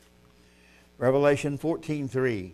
Revelation 0.96 1.58
14:3. 1.58 2.52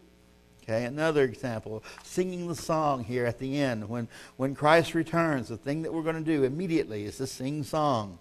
Okay, 0.62 0.84
another 0.84 1.22
example, 1.24 1.84
singing 2.02 2.48
the 2.48 2.56
song 2.56 3.04
here 3.04 3.26
at 3.26 3.38
the 3.38 3.58
end 3.58 3.88
when 3.88 4.08
when 4.36 4.54
Christ 4.54 4.94
returns. 4.94 5.48
The 5.48 5.58
thing 5.58 5.82
that 5.82 5.92
we're 5.92 6.02
going 6.02 6.24
to 6.24 6.36
do 6.36 6.42
immediately 6.42 7.04
is 7.04 7.18
to 7.18 7.26
sing 7.26 7.64
songs. 7.64 8.18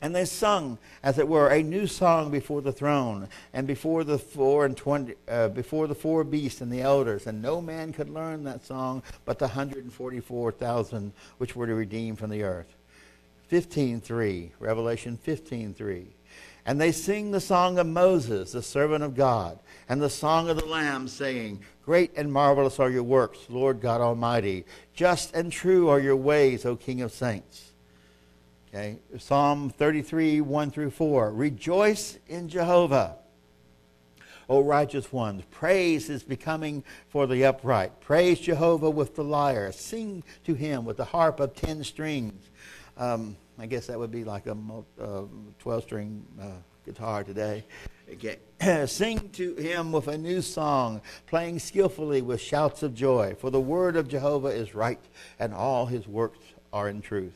And 0.00 0.14
they 0.14 0.24
sung, 0.24 0.78
as 1.02 1.18
it 1.18 1.28
were, 1.28 1.48
a 1.48 1.62
new 1.62 1.86
song 1.86 2.30
before 2.30 2.60
the 2.60 2.72
throne 2.72 3.28
and 3.52 3.66
before 3.66 4.04
the 4.04 4.18
four 4.18 4.64
and 4.64 4.76
twenty, 4.76 5.14
uh, 5.28 5.48
before 5.48 5.86
the 5.86 5.94
four 5.94 6.24
beasts 6.24 6.60
and 6.60 6.72
the 6.72 6.82
elders. 6.82 7.26
And 7.26 7.42
no 7.42 7.60
man 7.60 7.92
could 7.92 8.08
learn 8.10 8.44
that 8.44 8.64
song 8.64 9.02
but 9.24 9.38
the 9.38 9.48
hundred 9.48 9.84
and 9.84 9.92
forty-four 9.92 10.52
thousand 10.52 11.12
which 11.38 11.56
were 11.56 11.66
to 11.66 11.74
redeem 11.74 12.16
from 12.16 12.30
the 12.30 12.42
earth. 12.42 12.76
Fifteen 13.48 14.00
three, 14.00 14.52
Revelation 14.58 15.16
fifteen 15.16 15.74
three. 15.74 16.08
And 16.66 16.80
they 16.80 16.92
sing 16.92 17.30
the 17.30 17.40
song 17.40 17.78
of 17.78 17.86
Moses, 17.86 18.52
the 18.52 18.62
servant 18.62 19.02
of 19.02 19.16
God, 19.16 19.58
and 19.88 20.00
the 20.00 20.10
song 20.10 20.50
of 20.50 20.58
the 20.58 20.66
Lamb, 20.66 21.08
saying, 21.08 21.64
Great 21.84 22.12
and 22.16 22.30
marvelous 22.30 22.78
are 22.78 22.90
your 22.90 23.02
works, 23.02 23.38
Lord 23.48 23.80
God 23.80 24.00
Almighty. 24.02 24.66
Just 24.94 25.34
and 25.34 25.50
true 25.50 25.88
are 25.88 25.98
your 25.98 26.16
ways, 26.16 26.66
O 26.66 26.76
King 26.76 27.00
of 27.00 27.12
saints. 27.12 27.69
Okay, 28.72 29.00
Psalm 29.18 29.68
33, 29.68 30.40
1 30.42 30.70
through 30.70 30.90
4. 30.90 31.32
Rejoice 31.32 32.20
in 32.28 32.48
Jehovah, 32.48 33.16
O 34.48 34.62
righteous 34.62 35.12
ones. 35.12 35.42
Praise 35.50 36.08
is 36.08 36.22
becoming 36.22 36.84
for 37.08 37.26
the 37.26 37.44
upright. 37.44 38.00
Praise 38.00 38.38
Jehovah 38.38 38.88
with 38.88 39.16
the 39.16 39.24
lyre. 39.24 39.72
Sing 39.72 40.22
to 40.44 40.54
him 40.54 40.84
with 40.84 40.98
the 40.98 41.04
harp 41.04 41.40
of 41.40 41.56
ten 41.56 41.82
strings. 41.82 42.48
Um, 42.96 43.36
I 43.58 43.66
guess 43.66 43.88
that 43.88 43.98
would 43.98 44.12
be 44.12 44.22
like 44.22 44.46
a 44.46 44.56
12 45.58 45.82
string 45.82 46.24
uh, 46.40 46.46
guitar 46.86 47.24
today. 47.24 47.64
Okay. 48.12 48.38
Sing 48.86 49.30
to 49.30 49.56
him 49.56 49.90
with 49.90 50.06
a 50.06 50.16
new 50.16 50.42
song, 50.42 51.00
playing 51.26 51.58
skillfully 51.58 52.22
with 52.22 52.40
shouts 52.40 52.84
of 52.84 52.94
joy. 52.94 53.34
For 53.36 53.50
the 53.50 53.60
word 53.60 53.96
of 53.96 54.06
Jehovah 54.06 54.48
is 54.48 54.76
right, 54.76 55.00
and 55.40 55.52
all 55.52 55.86
his 55.86 56.06
works 56.06 56.38
are 56.72 56.88
in 56.88 57.00
truth. 57.02 57.34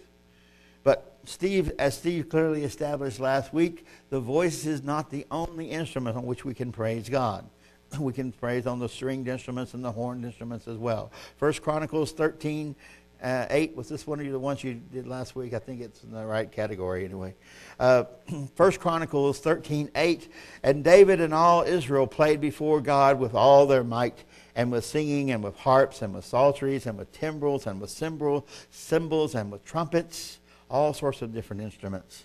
Steve, 1.27 1.73
as 1.79 1.97
Steve 1.97 2.29
clearly 2.29 2.65
established 2.65 3.21
last 3.21 3.53
week, 3.53 3.87
the 4.11 4.21
voice 4.21 4.67
is 4.67 4.83
not 4.83 5.11
the 5.11 5.27
only 5.31 5.71
instrument 5.71 6.17
on 6.17 6.25
which 6.25 6.45
we 6.45 6.55
can 6.55 6.73
praise 6.73 7.09
God. 7.09 7.49
We 7.99 8.13
can 8.13 8.33
praise 8.33 8.67
on 8.67 8.81
the 8.81 8.89
stringed 8.89 9.29
instruments 9.29 9.75
and 9.75 9.85
the 9.85 9.93
horned 9.93 10.25
instruments 10.25 10.67
as 10.67 10.77
well. 10.77 11.13
First 11.37 11.63
Chronicles 11.63 12.13
13, 12.13 12.75
uh, 13.23 13.47
8. 13.49 13.77
Was 13.77 13.89
this 13.89 14.07
one 14.07 14.21
of 14.21 14.31
the 14.31 14.39
ones 14.39 14.65
you 14.65 14.75
did 14.75 15.07
last 15.07 15.37
week? 15.37 15.55
I 15.55 15.59
think 15.59 15.81
it's 15.81 16.03
in 16.03 16.11
the 16.11 16.25
right 16.25 16.51
category 16.51 17.05
anyway. 17.05 17.35
Uh, 17.79 18.05
First 18.55 18.81
Chronicles 18.81 19.39
13, 19.39 19.91
8. 19.95 20.29
And 20.63 20.83
David 20.83 21.21
and 21.21 21.33
all 21.33 21.63
Israel 21.63 22.07
played 22.07 22.41
before 22.41 22.81
God 22.81 23.19
with 23.19 23.35
all 23.35 23.67
their 23.67 23.85
might 23.85 24.25
and 24.57 24.71
with 24.73 24.85
singing 24.85 25.31
and 25.31 25.43
with 25.43 25.57
harps 25.57 26.03
and 26.03 26.15
with 26.15 26.25
psalteries 26.25 26.87
and 26.87 26.99
with 26.99 27.13
timbrels 27.13 27.67
and 27.67 27.81
with 27.81 27.91
cymbals 27.91 29.35
and 29.35 29.53
with 29.53 29.65
trumpets 29.65 30.39
all 30.75 30.93
sorts 30.93 31.23
of 31.23 31.33
different 31.33 31.63
instruments. 31.63 32.25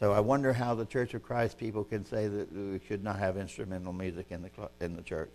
So 0.00 0.12
I 0.12 0.20
wonder 0.20 0.54
how 0.54 0.74
the 0.74 0.86
Church 0.86 1.12
of 1.12 1.22
Christ 1.22 1.58
people 1.58 1.84
can 1.84 2.06
say 2.06 2.26
that 2.26 2.50
we 2.50 2.80
should 2.88 3.04
not 3.04 3.18
have 3.18 3.36
instrumental 3.36 3.92
music 3.92 4.28
in 4.30 4.40
the, 4.40 4.50
in 4.80 4.96
the 4.96 5.02
church. 5.02 5.34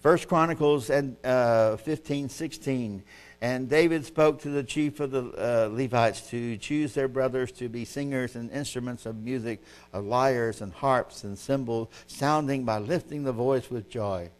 First 0.00 0.26
Chronicles 0.26 0.88
and 0.88 1.16
uh, 1.22 1.76
15, 1.76 2.30
16. 2.30 3.02
And 3.42 3.68
David 3.68 4.06
spoke 4.06 4.40
to 4.40 4.48
the 4.48 4.64
chief 4.64 5.00
of 5.00 5.10
the 5.10 5.24
uh, 5.36 5.68
Levites 5.70 6.30
to 6.30 6.56
choose 6.56 6.94
their 6.94 7.08
brothers 7.08 7.52
to 7.52 7.68
be 7.68 7.84
singers 7.84 8.36
and 8.36 8.50
instruments 8.50 9.04
of 9.04 9.16
music, 9.16 9.62
of 9.92 10.06
lyres 10.06 10.62
and 10.62 10.72
harps 10.72 11.24
and 11.24 11.38
cymbals, 11.38 11.88
sounding 12.06 12.64
by 12.64 12.78
lifting 12.78 13.22
the 13.22 13.32
voice 13.32 13.70
with 13.70 13.90
joy. 13.90 14.30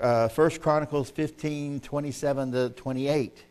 Uh, 0.00 0.28
First 0.28 0.62
Chronicles 0.62 1.10
15, 1.10 1.80
27 1.80 2.52
to 2.52 2.68
28. 2.70 3.44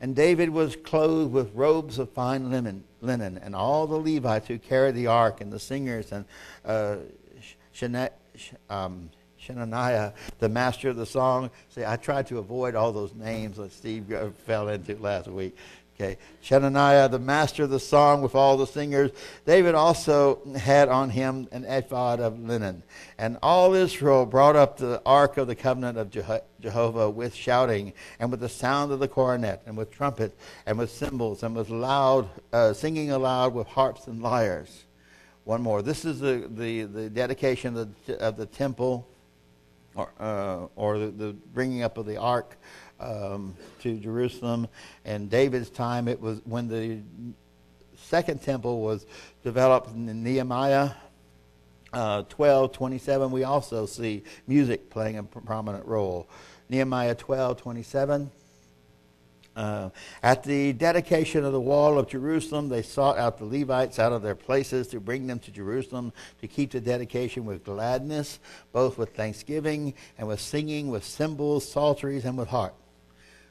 And 0.00 0.14
David 0.14 0.50
was 0.50 0.76
clothed 0.76 1.32
with 1.32 1.54
robes 1.54 1.98
of 1.98 2.10
fine 2.10 2.50
linen, 2.50 2.84
linen 3.00 3.38
and 3.38 3.54
all 3.54 3.86
the 3.86 3.96
Levites 3.96 4.46
who 4.46 4.58
carried 4.58 4.94
the 4.94 5.08
ark, 5.08 5.40
and 5.40 5.52
the 5.52 5.58
singers, 5.58 6.12
and 6.12 6.24
uh, 6.64 6.96
um, 8.70 9.10
Shenaniah, 9.38 10.12
the 10.38 10.48
master 10.48 10.88
of 10.88 10.96
the 10.96 11.06
song. 11.06 11.50
See, 11.70 11.84
I 11.84 11.96
tried 11.96 12.26
to 12.28 12.38
avoid 12.38 12.74
all 12.74 12.92
those 12.92 13.14
names 13.14 13.56
that 13.56 13.72
Steve 13.72 14.14
fell 14.46 14.68
into 14.68 14.96
last 14.96 15.28
week. 15.28 15.56
Okay. 16.00 16.16
Shenaniah, 16.42 17.08
the 17.08 17.18
master 17.18 17.64
of 17.64 17.70
the 17.70 17.80
song 17.80 18.22
with 18.22 18.36
all 18.36 18.56
the 18.56 18.68
singers. 18.68 19.10
David 19.44 19.74
also 19.74 20.40
had 20.56 20.88
on 20.88 21.10
him 21.10 21.48
an 21.50 21.64
ephod 21.64 22.20
of 22.20 22.38
linen. 22.38 22.84
And 23.18 23.36
all 23.42 23.74
Israel 23.74 24.24
brought 24.24 24.54
up 24.54 24.76
the 24.76 25.02
ark 25.04 25.38
of 25.38 25.48
the 25.48 25.56
covenant 25.56 25.98
of 25.98 26.12
Jehovah 26.60 27.10
with 27.10 27.34
shouting 27.34 27.94
and 28.20 28.30
with 28.30 28.38
the 28.38 28.48
sound 28.48 28.92
of 28.92 29.00
the 29.00 29.08
cornet 29.08 29.60
and 29.66 29.76
with 29.76 29.90
trumpet 29.90 30.38
and 30.66 30.78
with 30.78 30.92
cymbals 30.92 31.42
and 31.42 31.56
with 31.56 31.68
loud, 31.68 32.28
uh, 32.52 32.72
singing 32.74 33.10
aloud 33.10 33.52
with 33.52 33.66
harps 33.66 34.06
and 34.06 34.22
lyres. 34.22 34.84
One 35.42 35.62
more. 35.62 35.82
This 35.82 36.04
is 36.04 36.20
the, 36.20 36.48
the, 36.48 36.84
the 36.84 37.10
dedication 37.10 37.76
of 37.76 38.06
the, 38.06 38.20
of 38.20 38.36
the 38.36 38.46
temple 38.46 39.08
or, 39.96 40.10
uh, 40.20 40.66
or 40.76 40.98
the, 40.98 41.06
the 41.08 41.32
bringing 41.32 41.82
up 41.82 41.98
of 41.98 42.06
the 42.06 42.18
ark 42.18 42.56
um, 43.00 43.56
to 43.82 43.98
Jerusalem. 43.98 44.68
And 45.04 45.30
David's 45.30 45.70
time, 45.70 46.08
it 46.08 46.20
was 46.20 46.40
when 46.44 46.68
the 46.68 47.00
second 47.96 48.42
temple 48.42 48.80
was 48.80 49.06
developed 49.42 49.90
in 49.90 50.22
Nehemiah 50.22 50.90
uh, 51.92 52.22
12, 52.28 52.72
27. 52.72 53.30
We 53.30 53.44
also 53.44 53.86
see 53.86 54.22
music 54.46 54.90
playing 54.90 55.18
a 55.18 55.22
prominent 55.22 55.86
role. 55.86 56.28
Nehemiah 56.68 57.14
12, 57.14 57.56
27. 57.56 58.30
Uh, 59.56 59.90
at 60.22 60.44
the 60.44 60.72
dedication 60.74 61.44
of 61.44 61.52
the 61.52 61.60
wall 61.60 61.98
of 61.98 62.06
Jerusalem, 62.06 62.68
they 62.68 62.82
sought 62.82 63.18
out 63.18 63.38
the 63.38 63.44
Levites 63.44 63.98
out 63.98 64.12
of 64.12 64.22
their 64.22 64.36
places 64.36 64.86
to 64.88 65.00
bring 65.00 65.26
them 65.26 65.40
to 65.40 65.50
Jerusalem 65.50 66.12
to 66.40 66.46
keep 66.46 66.70
the 66.70 66.80
dedication 66.80 67.44
with 67.44 67.64
gladness, 67.64 68.38
both 68.72 68.98
with 68.98 69.16
thanksgiving 69.16 69.94
and 70.16 70.28
with 70.28 70.40
singing, 70.40 70.88
with 70.90 71.02
cymbals, 71.02 71.68
psalteries, 71.68 72.24
and 72.24 72.38
with 72.38 72.48
harp. 72.48 72.74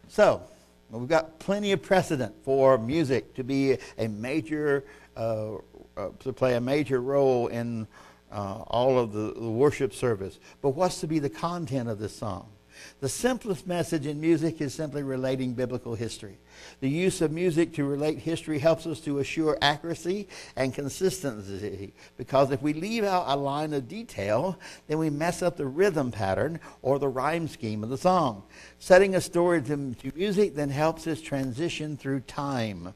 So, 0.08 0.42
we've 0.90 1.08
got 1.08 1.40
plenty 1.40 1.72
of 1.72 1.82
precedent 1.82 2.34
for 2.44 2.78
music 2.78 3.34
to 3.36 3.44
be 3.44 3.78
a 3.98 4.08
major, 4.08 4.86
uh, 5.16 5.56
uh, 5.96 6.10
to 6.20 6.34
play 6.34 6.56
a 6.56 6.62
major 6.62 7.02
role 7.02 7.48
in 7.48 7.88
uh, 8.32 8.64
all 8.68 9.00
of 9.00 9.14
the, 9.14 9.34
the 9.34 9.50
worship 9.50 9.94
service. 9.94 10.40
But 10.62 10.70
what's 10.70 11.00
to 11.02 11.08
be 11.08 11.20
the 11.20 11.30
content 11.30 11.90
of 11.90 12.00
this 12.00 12.16
song? 12.16 12.48
The 13.00 13.10
simplest 13.10 13.68
message 13.68 14.06
in 14.06 14.20
music 14.20 14.60
is 14.62 14.74
simply 14.74 15.04
relating 15.04 15.54
biblical 15.54 15.96
history. 15.96 16.38
The 16.80 16.90
use 16.90 17.22
of 17.22 17.32
music 17.32 17.74
to 17.76 17.84
relate 17.84 18.20
history 18.20 18.60
helps 18.60 18.88
us 18.88 19.00
to 19.02 19.20
assure 19.20 19.58
accuracy 19.62 20.28
and 20.56 20.74
consistency 20.74 21.94
because 22.18 22.52
if 22.52 22.62
we 22.62 22.74
leave 22.74 23.04
out 23.04 23.26
a 23.28 23.36
line 23.36 23.74
of 23.74 23.88
detail, 23.88 24.58
then 24.88 24.98
we 24.98 25.10
mess 25.10 25.42
up 25.42 25.58
the 25.58 25.68
rhythm 25.68 26.12
pattern 26.12 26.60
or 26.82 26.98
the 27.00 27.08
rhyme 27.08 27.48
scheme 27.48 27.84
of 27.84 27.90
the 27.90 27.98
song. 27.98 28.44
Setting 28.80 29.16
a 29.16 29.22
story 29.22 29.62
to, 29.62 29.96
music 30.16 30.56
then 30.56 30.70
helps 30.70 31.08
us 31.08 31.22
transition 31.22 31.98
through 31.98 32.22
time. 32.22 32.94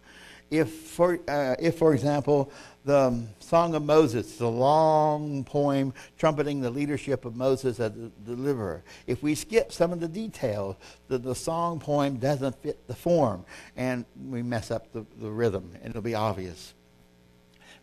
If, 0.49 0.69
for, 0.69 1.19
uh, 1.29 1.55
if, 1.59 1.77
for 1.77 1.93
example, 1.93 2.51
the 2.83 3.23
Song 3.39 3.75
of 3.75 3.83
Moses, 3.83 4.37
the 4.37 4.47
long 4.47 5.43
poem 5.43 5.93
trumpeting 6.17 6.61
the 6.61 6.69
leadership 6.69 7.25
of 7.25 7.35
Moses 7.35 7.79
as 7.79 7.91
the 7.91 8.11
deliverer. 8.25 8.83
If 9.07 9.21
we 9.21 9.35
skip 9.35 9.71
some 9.71 9.91
of 9.91 9.99
the 9.99 10.07
details, 10.07 10.75
the, 11.07 11.17
the 11.17 11.35
song 11.35 11.79
poem 11.79 12.17
doesn't 12.17 12.61
fit 12.63 12.87
the 12.87 12.95
form, 12.95 13.45
and 13.75 14.05
we 14.27 14.41
mess 14.41 14.71
up 14.71 14.91
the, 14.93 15.05
the 15.19 15.29
rhythm, 15.29 15.71
and 15.81 15.91
it'll 15.91 16.01
be 16.01 16.15
obvious. 16.15 16.73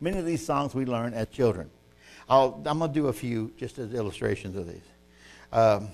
Many 0.01 0.19
of 0.19 0.27
these 0.27 0.45
songs 0.45 0.75
we 0.75 0.85
learn 0.85 1.15
as 1.15 1.29
children. 1.29 1.71
i 2.29 2.45
am 2.45 2.63
going 2.63 2.81
to 2.81 2.89
do 2.89 3.09
a 3.09 3.13
few 3.13 3.53
just 3.57 3.79
as 3.79 3.95
illustrations 3.95 4.57
of 4.57 4.67
these. 4.67 4.83
Um, 5.53 5.89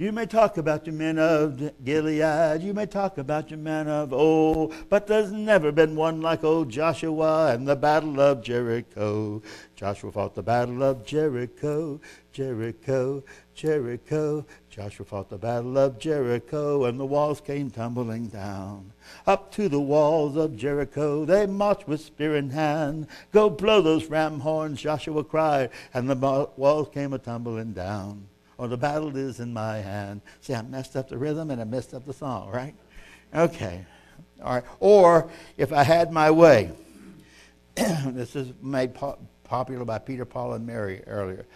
You 0.00 0.12
may 0.12 0.26
talk 0.26 0.58
about 0.58 0.86
your 0.86 0.94
men 0.94 1.18
of 1.18 1.72
Gilead, 1.84 2.62
you 2.62 2.72
may 2.72 2.86
talk 2.86 3.18
about 3.18 3.50
your 3.50 3.58
men 3.58 3.88
of 3.88 4.12
old, 4.12 4.72
but 4.88 5.08
there's 5.08 5.32
never 5.32 5.72
been 5.72 5.96
one 5.96 6.20
like 6.20 6.44
old 6.44 6.68
Joshua 6.68 7.52
and 7.52 7.66
the 7.66 7.74
battle 7.74 8.20
of 8.20 8.40
Jericho. 8.40 9.42
Joshua 9.74 10.12
fought 10.12 10.36
the 10.36 10.42
battle 10.44 10.84
of 10.84 11.04
Jericho, 11.04 12.00
Jericho, 12.30 13.24
Jericho. 13.56 14.46
Joshua 14.70 15.04
fought 15.04 15.30
the 15.30 15.36
battle 15.36 15.76
of 15.76 15.98
Jericho, 15.98 16.84
and 16.84 17.00
the 17.00 17.04
walls 17.04 17.40
came 17.40 17.68
tumbling 17.68 18.28
down. 18.28 18.92
Up 19.26 19.50
to 19.54 19.68
the 19.68 19.80
walls 19.80 20.36
of 20.36 20.56
Jericho 20.56 21.24
they 21.24 21.44
marched 21.44 21.88
with 21.88 22.02
spear 22.02 22.36
in 22.36 22.50
hand. 22.50 23.08
Go 23.32 23.50
blow 23.50 23.80
those 23.80 24.06
ram 24.06 24.38
horns, 24.38 24.80
Joshua 24.80 25.24
cried, 25.24 25.70
and 25.92 26.08
the 26.08 26.48
walls 26.56 26.88
came 26.94 27.12
a 27.12 27.18
tumbling 27.18 27.72
down 27.72 28.28
or 28.58 28.68
the 28.68 28.76
battle 28.76 29.16
is 29.16 29.40
in 29.40 29.52
my 29.52 29.78
hand. 29.78 30.20
See, 30.40 30.52
I 30.52 30.62
messed 30.62 30.96
up 30.96 31.08
the 31.08 31.16
rhythm 31.16 31.50
and 31.50 31.60
I 31.60 31.64
messed 31.64 31.94
up 31.94 32.04
the 32.04 32.12
song, 32.12 32.50
right? 32.50 32.74
Okay. 33.34 33.86
All 34.42 34.54
right. 34.56 34.64
Or 34.80 35.30
if 35.56 35.72
I 35.72 35.84
had 35.84 36.12
my 36.12 36.30
way, 36.30 36.72
this 37.76 38.36
is 38.36 38.52
made 38.60 38.94
po- 38.94 39.18
popular 39.44 39.84
by 39.84 39.98
Peter, 39.98 40.24
Paul, 40.24 40.54
and 40.54 40.66
Mary 40.66 41.02
earlier. 41.06 41.46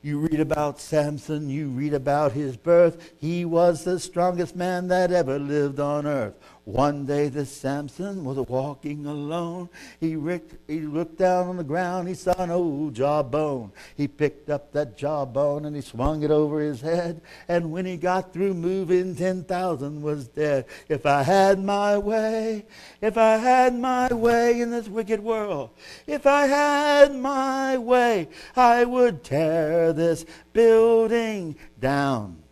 You 0.00 0.20
read 0.20 0.38
about 0.38 0.78
Samson, 0.78 1.50
you 1.50 1.68
read 1.68 1.92
about 1.92 2.32
his 2.32 2.56
birth. 2.56 3.14
He 3.18 3.44
was 3.44 3.82
the 3.82 3.98
strongest 3.98 4.54
man 4.54 4.88
that 4.88 5.10
ever 5.10 5.38
lived 5.38 5.80
on 5.80 6.06
earth. 6.06 6.34
One 6.68 7.06
day 7.06 7.28
the 7.30 7.46
Samson 7.46 8.26
was 8.26 8.36
walking 8.36 9.06
alone. 9.06 9.70
He, 10.00 10.18
he 10.66 10.80
looked 10.80 11.16
down 11.16 11.48
on 11.48 11.56
the 11.56 11.64
ground. 11.64 12.08
He 12.08 12.14
saw 12.14 12.34
an 12.36 12.50
old 12.50 12.92
jawbone. 12.92 13.72
He 13.96 14.06
picked 14.06 14.50
up 14.50 14.70
that 14.72 14.94
jawbone 14.94 15.64
and 15.64 15.74
he 15.74 15.80
swung 15.80 16.24
it 16.24 16.30
over 16.30 16.60
his 16.60 16.82
head. 16.82 17.22
And 17.48 17.72
when 17.72 17.86
he 17.86 17.96
got 17.96 18.34
through 18.34 18.52
moving, 18.52 19.16
10,000 19.16 20.02
was 20.02 20.28
dead. 20.28 20.66
If 20.90 21.06
I 21.06 21.22
had 21.22 21.58
my 21.58 21.96
way, 21.96 22.66
if 23.00 23.16
I 23.16 23.38
had 23.38 23.74
my 23.74 24.12
way 24.12 24.60
in 24.60 24.70
this 24.70 24.88
wicked 24.88 25.20
world, 25.20 25.70
if 26.06 26.26
I 26.26 26.48
had 26.48 27.16
my 27.16 27.78
way, 27.78 28.28
I 28.54 28.84
would 28.84 29.24
tear 29.24 29.94
this 29.94 30.26
building 30.52 31.56
down. 31.80 32.42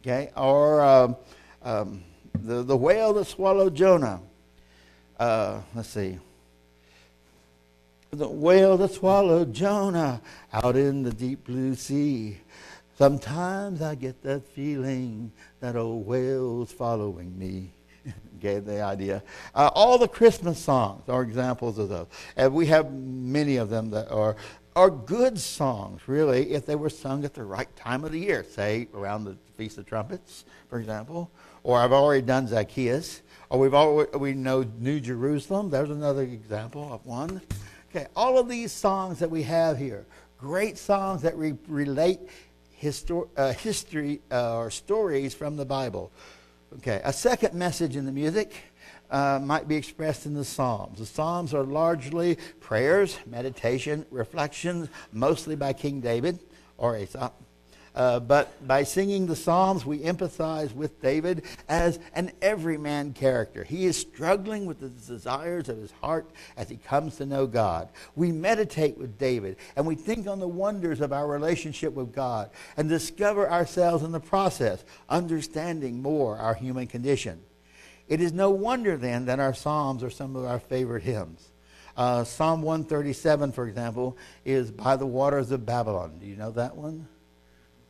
Okay? 0.00 0.32
Or, 0.34 0.82
um, 0.82 1.16
um, 1.62 2.02
the, 2.36 2.62
the 2.62 2.76
whale 2.76 3.12
that 3.14 3.26
swallowed 3.26 3.74
Jonah. 3.74 4.20
Uh, 5.18 5.60
let's 5.74 5.88
see. 5.88 6.18
The 8.10 8.28
whale 8.28 8.76
that 8.76 8.92
swallowed 8.92 9.52
Jonah 9.52 10.20
out 10.52 10.76
in 10.76 11.02
the 11.02 11.12
deep 11.12 11.44
blue 11.44 11.74
sea. 11.74 12.38
Sometimes 12.96 13.82
I 13.82 13.94
get 13.94 14.22
that 14.22 14.46
feeling 14.48 15.32
that 15.60 15.76
old 15.76 16.06
whale's 16.06 16.72
following 16.72 17.38
me. 17.38 17.70
Gave 18.40 18.64
the 18.64 18.80
idea. 18.80 19.22
Uh, 19.54 19.70
all 19.74 19.98
the 19.98 20.08
Christmas 20.08 20.58
songs 20.58 21.08
are 21.08 21.22
examples 21.22 21.78
of 21.78 21.88
those. 21.88 22.06
And 22.36 22.54
we 22.54 22.66
have 22.66 22.92
many 22.92 23.56
of 23.56 23.68
them 23.68 23.90
that 23.90 24.10
are, 24.10 24.36
are 24.76 24.90
good 24.90 25.40
songs, 25.40 26.02
really, 26.06 26.52
if 26.52 26.66
they 26.66 26.76
were 26.76 26.90
sung 26.90 27.24
at 27.24 27.32
the 27.32 27.42
right 27.42 27.74
time 27.76 28.04
of 28.04 28.12
the 28.12 28.20
year, 28.20 28.44
say 28.44 28.86
around 28.92 29.24
the 29.24 29.34
Feast 29.56 29.78
of 29.78 29.86
Trumpets, 29.86 30.44
for 30.68 30.78
example, 30.78 31.30
or 31.62 31.78
I've 31.78 31.92
already 31.92 32.20
done 32.20 32.46
Zacchaeus, 32.46 33.22
or 33.48 33.58
we've 33.58 33.72
already, 33.72 34.16
we 34.18 34.34
know 34.34 34.66
New 34.78 35.00
Jerusalem. 35.00 35.70
There's 35.70 35.88
another 35.88 36.22
example 36.22 36.92
of 36.92 37.04
one. 37.06 37.40
Okay, 37.90 38.06
all 38.14 38.38
of 38.38 38.50
these 38.50 38.70
songs 38.70 39.18
that 39.18 39.30
we 39.30 39.42
have 39.44 39.78
here, 39.78 40.04
great 40.36 40.76
songs 40.76 41.22
that 41.22 41.34
re- 41.38 41.56
relate 41.68 42.20
histor- 42.80 43.28
uh, 43.38 43.54
history 43.54 44.20
uh, 44.30 44.58
or 44.58 44.70
stories 44.70 45.32
from 45.32 45.56
the 45.56 45.64
Bible. 45.64 46.12
Okay, 46.78 47.00
a 47.02 47.14
second 47.14 47.54
message 47.54 47.96
in 47.96 48.04
the 48.04 48.12
music 48.12 48.54
uh, 49.10 49.40
might 49.42 49.68
be 49.68 49.76
expressed 49.76 50.26
in 50.26 50.34
the 50.34 50.44
Psalms. 50.44 50.98
The 50.98 51.06
Psalms 51.06 51.54
are 51.54 51.64
largely 51.64 52.38
prayers, 52.60 53.18
meditation, 53.26 54.06
reflections, 54.10 54.88
mostly 55.12 55.56
by 55.56 55.72
King 55.72 56.00
David 56.00 56.38
or 56.78 56.96
Asaph. 56.96 57.32
Uh, 57.96 58.20
but 58.20 58.66
by 58.68 58.82
singing 58.82 59.26
the 59.26 59.34
Psalms, 59.34 59.86
we 59.86 60.00
empathize 60.00 60.74
with 60.74 61.00
David 61.00 61.44
as 61.66 61.98
an 62.14 62.30
everyman 62.42 63.14
character. 63.14 63.64
He 63.64 63.86
is 63.86 63.96
struggling 63.96 64.66
with 64.66 64.80
the 64.80 64.90
desires 64.90 65.70
of 65.70 65.78
his 65.78 65.92
heart 66.02 66.30
as 66.58 66.68
he 66.68 66.76
comes 66.76 67.16
to 67.16 67.24
know 67.24 67.46
God. 67.46 67.88
We 68.14 68.32
meditate 68.32 68.98
with 68.98 69.18
David 69.18 69.56
and 69.76 69.86
we 69.86 69.94
think 69.94 70.26
on 70.26 70.40
the 70.40 70.48
wonders 70.48 71.00
of 71.00 71.10
our 71.10 71.26
relationship 71.26 71.94
with 71.94 72.12
God 72.12 72.50
and 72.76 72.86
discover 72.86 73.50
ourselves 73.50 74.04
in 74.04 74.12
the 74.12 74.20
process, 74.20 74.84
understanding 75.08 76.02
more 76.02 76.36
our 76.36 76.54
human 76.54 76.86
condition. 76.86 77.40
It 78.08 78.20
is 78.20 78.32
no 78.32 78.50
wonder 78.50 78.96
then 78.96 79.26
that 79.26 79.40
our 79.40 79.54
Psalms 79.54 80.02
are 80.02 80.10
some 80.10 80.36
of 80.36 80.44
our 80.44 80.60
favorite 80.60 81.02
hymns. 81.02 81.52
Uh, 81.96 82.24
Psalm 82.24 82.62
137, 82.62 83.52
for 83.52 83.66
example, 83.66 84.16
is 84.44 84.70
by 84.70 84.96
the 84.96 85.06
waters 85.06 85.50
of 85.50 85.64
Babylon. 85.64 86.18
Do 86.20 86.26
you 86.26 86.36
know 86.36 86.50
that 86.52 86.76
one? 86.76 87.08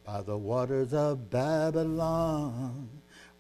by 0.07 0.23
the 0.23 0.37
waters 0.37 0.95
of 0.95 1.29
Babylon, 1.31 2.89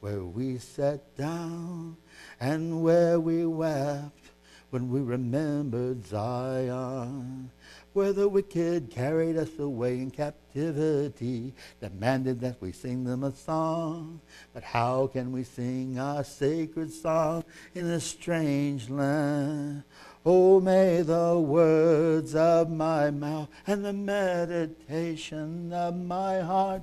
where 0.00 0.24
we 0.24 0.58
sat 0.58 1.14
down 1.16 1.96
and 2.40 2.82
where 2.82 3.20
we 3.20 3.46
wept 3.46 4.32
when 4.70 4.90
we 4.90 5.00
remembered 5.00 6.04
Zion, 6.04 7.52
where 7.96 8.12
the 8.12 8.28
wicked 8.28 8.90
carried 8.90 9.38
us 9.38 9.58
away 9.58 9.94
in 9.94 10.10
captivity, 10.10 11.54
demanded 11.80 12.38
that 12.38 12.60
we 12.60 12.70
sing 12.70 13.04
them 13.04 13.24
a 13.24 13.32
song. 13.32 14.20
But 14.52 14.62
how 14.62 15.06
can 15.06 15.32
we 15.32 15.44
sing 15.44 15.98
our 15.98 16.22
sacred 16.22 16.92
song 16.92 17.42
in 17.74 17.86
a 17.86 17.98
strange 17.98 18.90
land? 18.90 19.82
Oh, 20.26 20.60
may 20.60 21.00
the 21.00 21.38
words 21.38 22.34
of 22.34 22.70
my 22.70 23.10
mouth 23.10 23.48
and 23.66 23.82
the 23.82 23.94
meditation 23.94 25.72
of 25.72 25.96
my 25.96 26.40
heart 26.40 26.82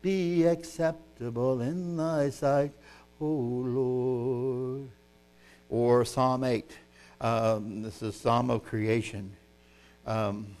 be 0.00 0.44
acceptable 0.44 1.60
in 1.60 1.98
thy 1.98 2.30
sight, 2.30 2.72
O 3.20 3.26
Lord. 3.26 4.88
Or 5.68 6.06
Psalm 6.06 6.42
8. 6.42 6.70
Um, 7.20 7.82
this 7.82 8.00
is 8.00 8.16
Psalm 8.16 8.48
of 8.48 8.64
creation. 8.64 9.36
Um, 10.06 10.56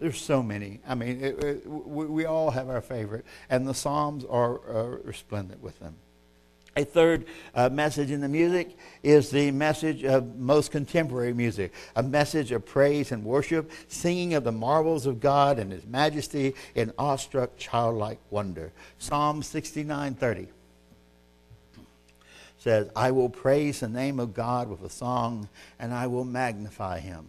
there's 0.00 0.20
so 0.20 0.42
many. 0.42 0.80
I 0.88 0.94
mean, 0.94 1.22
it, 1.22 1.44
it, 1.44 1.66
we, 1.66 2.06
we, 2.06 2.24
all 2.24 2.50
have 2.50 2.70
our 2.70 2.80
favorite, 2.80 3.26
and 3.50 3.68
the 3.68 3.74
Psalms 3.74 4.24
are, 4.24 4.52
are 4.52 5.00
resplendent 5.04 5.62
with 5.62 5.78
them. 5.78 5.94
A 6.76 6.84
third 6.84 7.26
uh, 7.54 7.68
message 7.68 8.10
in 8.10 8.20
the 8.20 8.28
music 8.28 8.76
is 9.02 9.30
the 9.30 9.50
message 9.50 10.04
of 10.04 10.36
most 10.38 10.70
contemporary 10.70 11.34
music, 11.34 11.72
a 11.96 12.02
message 12.02 12.52
of 12.52 12.64
praise 12.64 13.12
and 13.12 13.24
worship, 13.24 13.70
singing 13.88 14.34
of 14.34 14.44
the 14.44 14.52
marvels 14.52 15.04
of 15.04 15.20
God 15.20 15.58
and 15.58 15.72
His 15.72 15.84
majesty 15.84 16.54
in 16.74 16.92
awestruck 16.96 17.58
childlike 17.58 18.20
wonder. 18.30 18.72
Psalm 18.98 19.42
69:30 19.42 20.48
says, 22.56 22.88
"I 22.94 23.10
will 23.10 23.28
praise 23.28 23.80
the 23.80 23.88
name 23.88 24.20
of 24.20 24.32
God 24.32 24.68
with 24.68 24.82
a 24.82 24.90
song, 24.90 25.48
and 25.78 25.92
I 25.92 26.06
will 26.06 26.24
magnify 26.24 27.00
Him." 27.00 27.28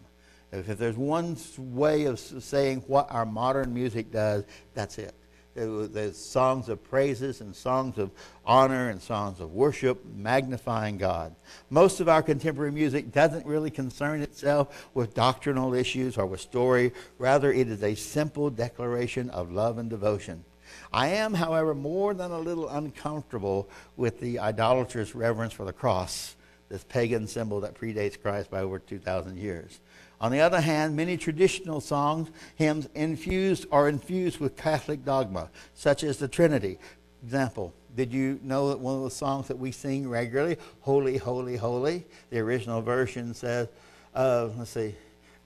If, 0.52 0.78
there's 0.78 0.98
one 0.98 1.38
way 1.58 2.06
of 2.06 2.20
saying 2.20 2.84
what 2.88 3.12
our 3.12 3.26
modern 3.26 3.74
music 3.74 4.12
does, 4.12 4.44
that's 4.74 4.98
it. 4.98 5.16
There's 5.54 6.18
songs 6.18 6.70
of 6.70 6.82
praises 6.82 7.42
and 7.42 7.54
songs 7.54 7.98
of 7.98 8.12
honor 8.46 8.90
and 8.90 9.02
songs 9.02 9.42
of 9.42 9.52
worship, 9.52 10.06
magnifying 10.06 10.98
God. 10.98 11.36
Most 11.70 12.00
of 12.00 12.08
our 12.08 12.24
contemporary 12.24 12.72
music 12.72 13.12
doesn't 13.12 13.46
really 13.46 13.70
concern 13.70 14.22
itself 14.22 14.90
with 14.94 15.14
doctrinal 15.14 15.74
issues 15.74 16.18
or 16.18 16.26
with 16.26 16.40
story. 16.40 16.94
Rather, 17.18 17.52
it 17.52 17.68
is 17.68 17.84
a 17.84 17.96
simple 17.96 18.50
declaration 18.50 19.30
of 19.32 19.52
love 19.52 19.78
and 19.78 19.90
devotion. 19.90 20.46
I 20.94 21.08
am, 21.10 21.34
however, 21.34 21.76
more 21.76 22.14
than 22.14 22.32
a 22.32 22.40
little 22.40 22.70
uncomfortable 22.70 23.70
with 23.98 24.22
the 24.22 24.40
idolatrous 24.40 25.14
reverence 25.14 25.52
for 25.52 25.66
the 25.66 25.74
cross, 25.74 26.38
this 26.70 26.86
pagan 26.86 27.28
symbol 27.28 27.60
that 27.60 27.76
predates 27.76 28.22
Christ 28.22 28.50
by 28.50 28.62
over 28.62 28.80
2,000 28.80 29.38
years. 29.38 29.82
On 30.22 30.32
the 30.32 30.40
other 30.40 30.62
hand, 30.62 30.96
many 30.96 31.18
traditional 31.18 31.82
songs, 31.82 32.30
hymns 32.56 32.88
infused 32.94 33.66
are 33.72 33.90
infused 33.90 34.40
with 34.40 34.56
Catholic 34.56 35.04
dogma, 35.04 35.50
such 35.74 36.04
as 36.04 36.18
the 36.18 36.28
Trinity. 36.28 36.78
Example, 37.24 37.74
did 37.96 38.14
you 38.14 38.40
know 38.44 38.70
that 38.70 38.80
one 38.80 38.98
of 38.98 39.04
the 39.04 39.10
songs 39.10 39.48
that 39.48 39.58
we 39.58 39.72
sing 39.72 40.08
regularly, 40.08 40.58
Holy, 40.82 41.18
Holy, 41.18 41.58
Holy, 41.58 42.06
the 42.30 42.38
original 42.38 42.84
version 42.84 43.34
says, 43.34 43.68
uh, 44.14 44.50
let's 44.58 44.70
see, 44.70 44.94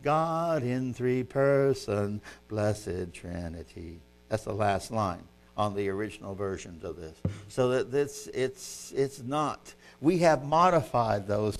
God 0.03 0.61
in 0.61 0.93
three 0.93 1.23
person, 1.23 2.21
blessed 2.49 3.13
Trinity. 3.13 4.01
That's 4.27 4.43
the 4.43 4.53
last 4.53 4.91
line 4.91 5.23
on 5.55 5.73
the 5.73 5.87
original 5.87 6.35
versions 6.35 6.83
of 6.83 6.97
this. 6.97 7.15
So 7.47 7.69
that 7.69 7.91
this, 7.91 8.27
it's, 8.33 8.91
it's 8.93 9.23
not. 9.23 9.73
We 10.01 10.17
have 10.17 10.43
modified 10.43 11.27
those 11.27 11.57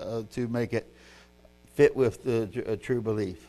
uh, 0.00 0.24
to 0.32 0.48
make 0.48 0.72
it 0.72 0.92
fit 1.76 1.94
with 1.94 2.24
the 2.24 2.72
uh, 2.72 2.76
true 2.76 3.02
belief. 3.02 3.46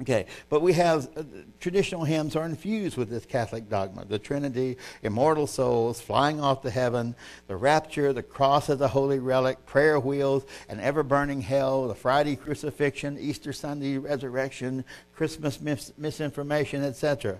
Okay, 0.00 0.26
but 0.48 0.60
we 0.60 0.72
have 0.72 1.08
uh, 1.16 1.22
traditional 1.60 2.04
hymns 2.04 2.34
are 2.34 2.44
infused 2.44 2.96
with 2.96 3.10
this 3.10 3.24
Catholic 3.26 3.68
dogma 3.68 4.04
the 4.04 4.18
Trinity, 4.18 4.76
immortal 5.02 5.46
souls, 5.46 6.00
flying 6.00 6.40
off 6.40 6.62
to 6.62 6.70
heaven, 6.70 7.14
the 7.46 7.56
rapture, 7.56 8.12
the 8.12 8.22
cross 8.22 8.70
as 8.70 8.80
a 8.80 8.88
holy 8.88 9.20
relic, 9.20 9.64
prayer 9.66 10.00
wheels, 10.00 10.44
an 10.68 10.80
ever 10.80 11.02
burning 11.02 11.40
hell, 11.40 11.86
the 11.86 11.94
Friday 11.94 12.34
crucifixion, 12.34 13.18
Easter 13.20 13.52
Sunday 13.52 13.98
resurrection, 13.98 14.84
Christmas 15.14 15.60
mis- 15.60 15.92
misinformation, 15.96 16.82
etc. 16.82 17.38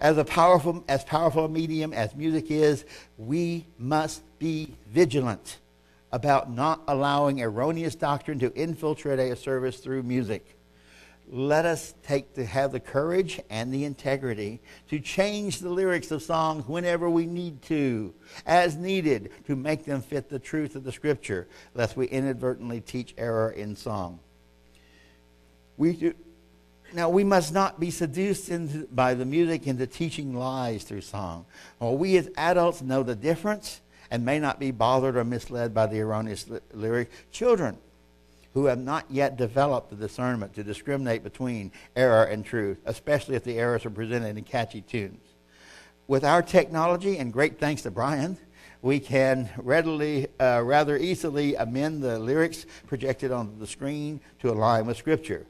As 0.00 0.16
a 0.16 0.24
powerful, 0.24 0.84
as 0.88 1.04
powerful 1.04 1.44
a 1.44 1.48
medium 1.48 1.92
as 1.92 2.14
music 2.14 2.50
is, 2.50 2.86
we 3.18 3.66
must 3.78 4.22
be 4.38 4.74
vigilant 4.86 5.58
about 6.14 6.50
not 6.50 6.80
allowing 6.86 7.42
erroneous 7.42 7.96
doctrine 7.96 8.38
to 8.38 8.54
infiltrate 8.54 9.18
a 9.18 9.34
service 9.34 9.80
through 9.80 10.02
music 10.02 10.56
let 11.30 11.64
us 11.64 11.94
take 12.02 12.34
to 12.34 12.44
have 12.44 12.72
the 12.72 12.80
courage 12.80 13.40
and 13.48 13.72
the 13.72 13.84
integrity 13.84 14.60
to 14.88 15.00
change 15.00 15.60
the 15.60 15.70
lyrics 15.70 16.10
of 16.10 16.22
songs 16.22 16.68
whenever 16.68 17.08
we 17.08 17.26
need 17.26 17.62
to, 17.62 18.14
as 18.46 18.76
needed, 18.76 19.30
to 19.46 19.56
make 19.56 19.84
them 19.84 20.02
fit 20.02 20.28
the 20.28 20.38
truth 20.38 20.76
of 20.76 20.84
the 20.84 20.92
Scripture, 20.92 21.48
lest 21.74 21.96
we 21.96 22.06
inadvertently 22.06 22.80
teach 22.80 23.14
error 23.16 23.50
in 23.50 23.74
song. 23.74 24.20
We 25.76 25.94
do, 25.94 26.14
now, 26.92 27.08
we 27.08 27.24
must 27.24 27.52
not 27.52 27.80
be 27.80 27.90
seduced 27.90 28.50
into, 28.50 28.86
by 28.86 29.14
the 29.14 29.24
music 29.24 29.66
into 29.66 29.86
teaching 29.86 30.36
lies 30.36 30.84
through 30.84 31.00
song. 31.00 31.46
While 31.78 31.96
we 31.96 32.16
as 32.18 32.28
adults 32.36 32.82
know 32.82 33.02
the 33.02 33.16
difference 33.16 33.80
and 34.10 34.24
may 34.24 34.38
not 34.38 34.58
be 34.58 34.70
bothered 34.70 35.16
or 35.16 35.24
misled 35.24 35.74
by 35.74 35.86
the 35.86 36.00
erroneous 36.00 36.46
lyric, 36.72 37.10
children 37.30 37.78
who 38.54 38.66
have 38.66 38.78
not 38.78 39.04
yet 39.10 39.36
developed 39.36 39.90
the 39.90 39.96
discernment 39.96 40.54
to 40.54 40.62
discriminate 40.62 41.24
between 41.24 41.72
error 41.96 42.24
and 42.24 42.44
truth, 42.44 42.78
especially 42.86 43.34
if 43.34 43.42
the 43.42 43.58
errors 43.58 43.84
are 43.84 43.90
presented 43.90 44.36
in 44.36 44.44
catchy 44.44 44.80
tunes. 44.80 45.20
With 46.06 46.24
our 46.24 46.40
technology, 46.40 47.18
and 47.18 47.32
great 47.32 47.58
thanks 47.58 47.82
to 47.82 47.90
Brian, 47.90 48.38
we 48.80 49.00
can 49.00 49.48
readily, 49.56 50.28
uh, 50.38 50.60
rather 50.62 50.96
easily 50.96 51.56
amend 51.56 52.02
the 52.02 52.18
lyrics 52.18 52.66
projected 52.86 53.32
on 53.32 53.58
the 53.58 53.66
screen 53.66 54.20
to 54.40 54.50
align 54.50 54.86
with 54.86 54.98
Scripture. 54.98 55.46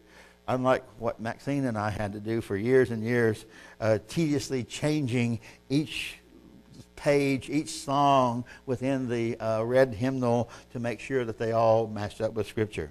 Unlike 0.46 0.84
what 0.98 1.20
Maxine 1.20 1.64
and 1.64 1.76
I 1.76 1.90
had 1.90 2.12
to 2.12 2.20
do 2.20 2.40
for 2.40 2.56
years 2.56 2.90
and 2.90 3.02
years, 3.02 3.44
uh, 3.80 3.98
tediously 4.08 4.62
changing 4.62 5.40
each 5.68 6.18
page, 7.04 7.50
each 7.50 7.68
song 7.68 8.46
within 8.64 9.10
the 9.10 9.38
uh, 9.38 9.62
red 9.62 9.92
hymnal 9.92 10.48
to 10.72 10.80
make 10.80 10.98
sure 10.98 11.22
that 11.26 11.36
they 11.36 11.52
all 11.52 11.86
matched 11.86 12.22
up 12.22 12.32
with 12.32 12.46
Scripture. 12.46 12.90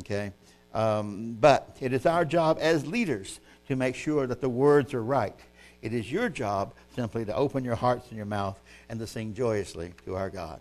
Okay? 0.00 0.32
Um, 0.74 1.38
but 1.40 1.78
it 1.80 1.94
is 1.94 2.04
our 2.04 2.26
job 2.26 2.58
as 2.60 2.86
leaders 2.86 3.40
to 3.68 3.74
make 3.74 3.94
sure 3.94 4.26
that 4.26 4.42
the 4.42 4.50
words 4.50 4.92
are 4.92 5.02
right. 5.02 5.34
It 5.80 5.94
is 5.94 6.12
your 6.12 6.28
job 6.28 6.74
simply 6.94 7.24
to 7.24 7.34
open 7.34 7.64
your 7.64 7.74
hearts 7.74 8.08
and 8.08 8.18
your 8.18 8.26
mouth 8.26 8.60
and 8.90 9.00
to 9.00 9.06
sing 9.06 9.32
joyously 9.32 9.94
to 10.04 10.14
our 10.14 10.28
God. 10.28 10.60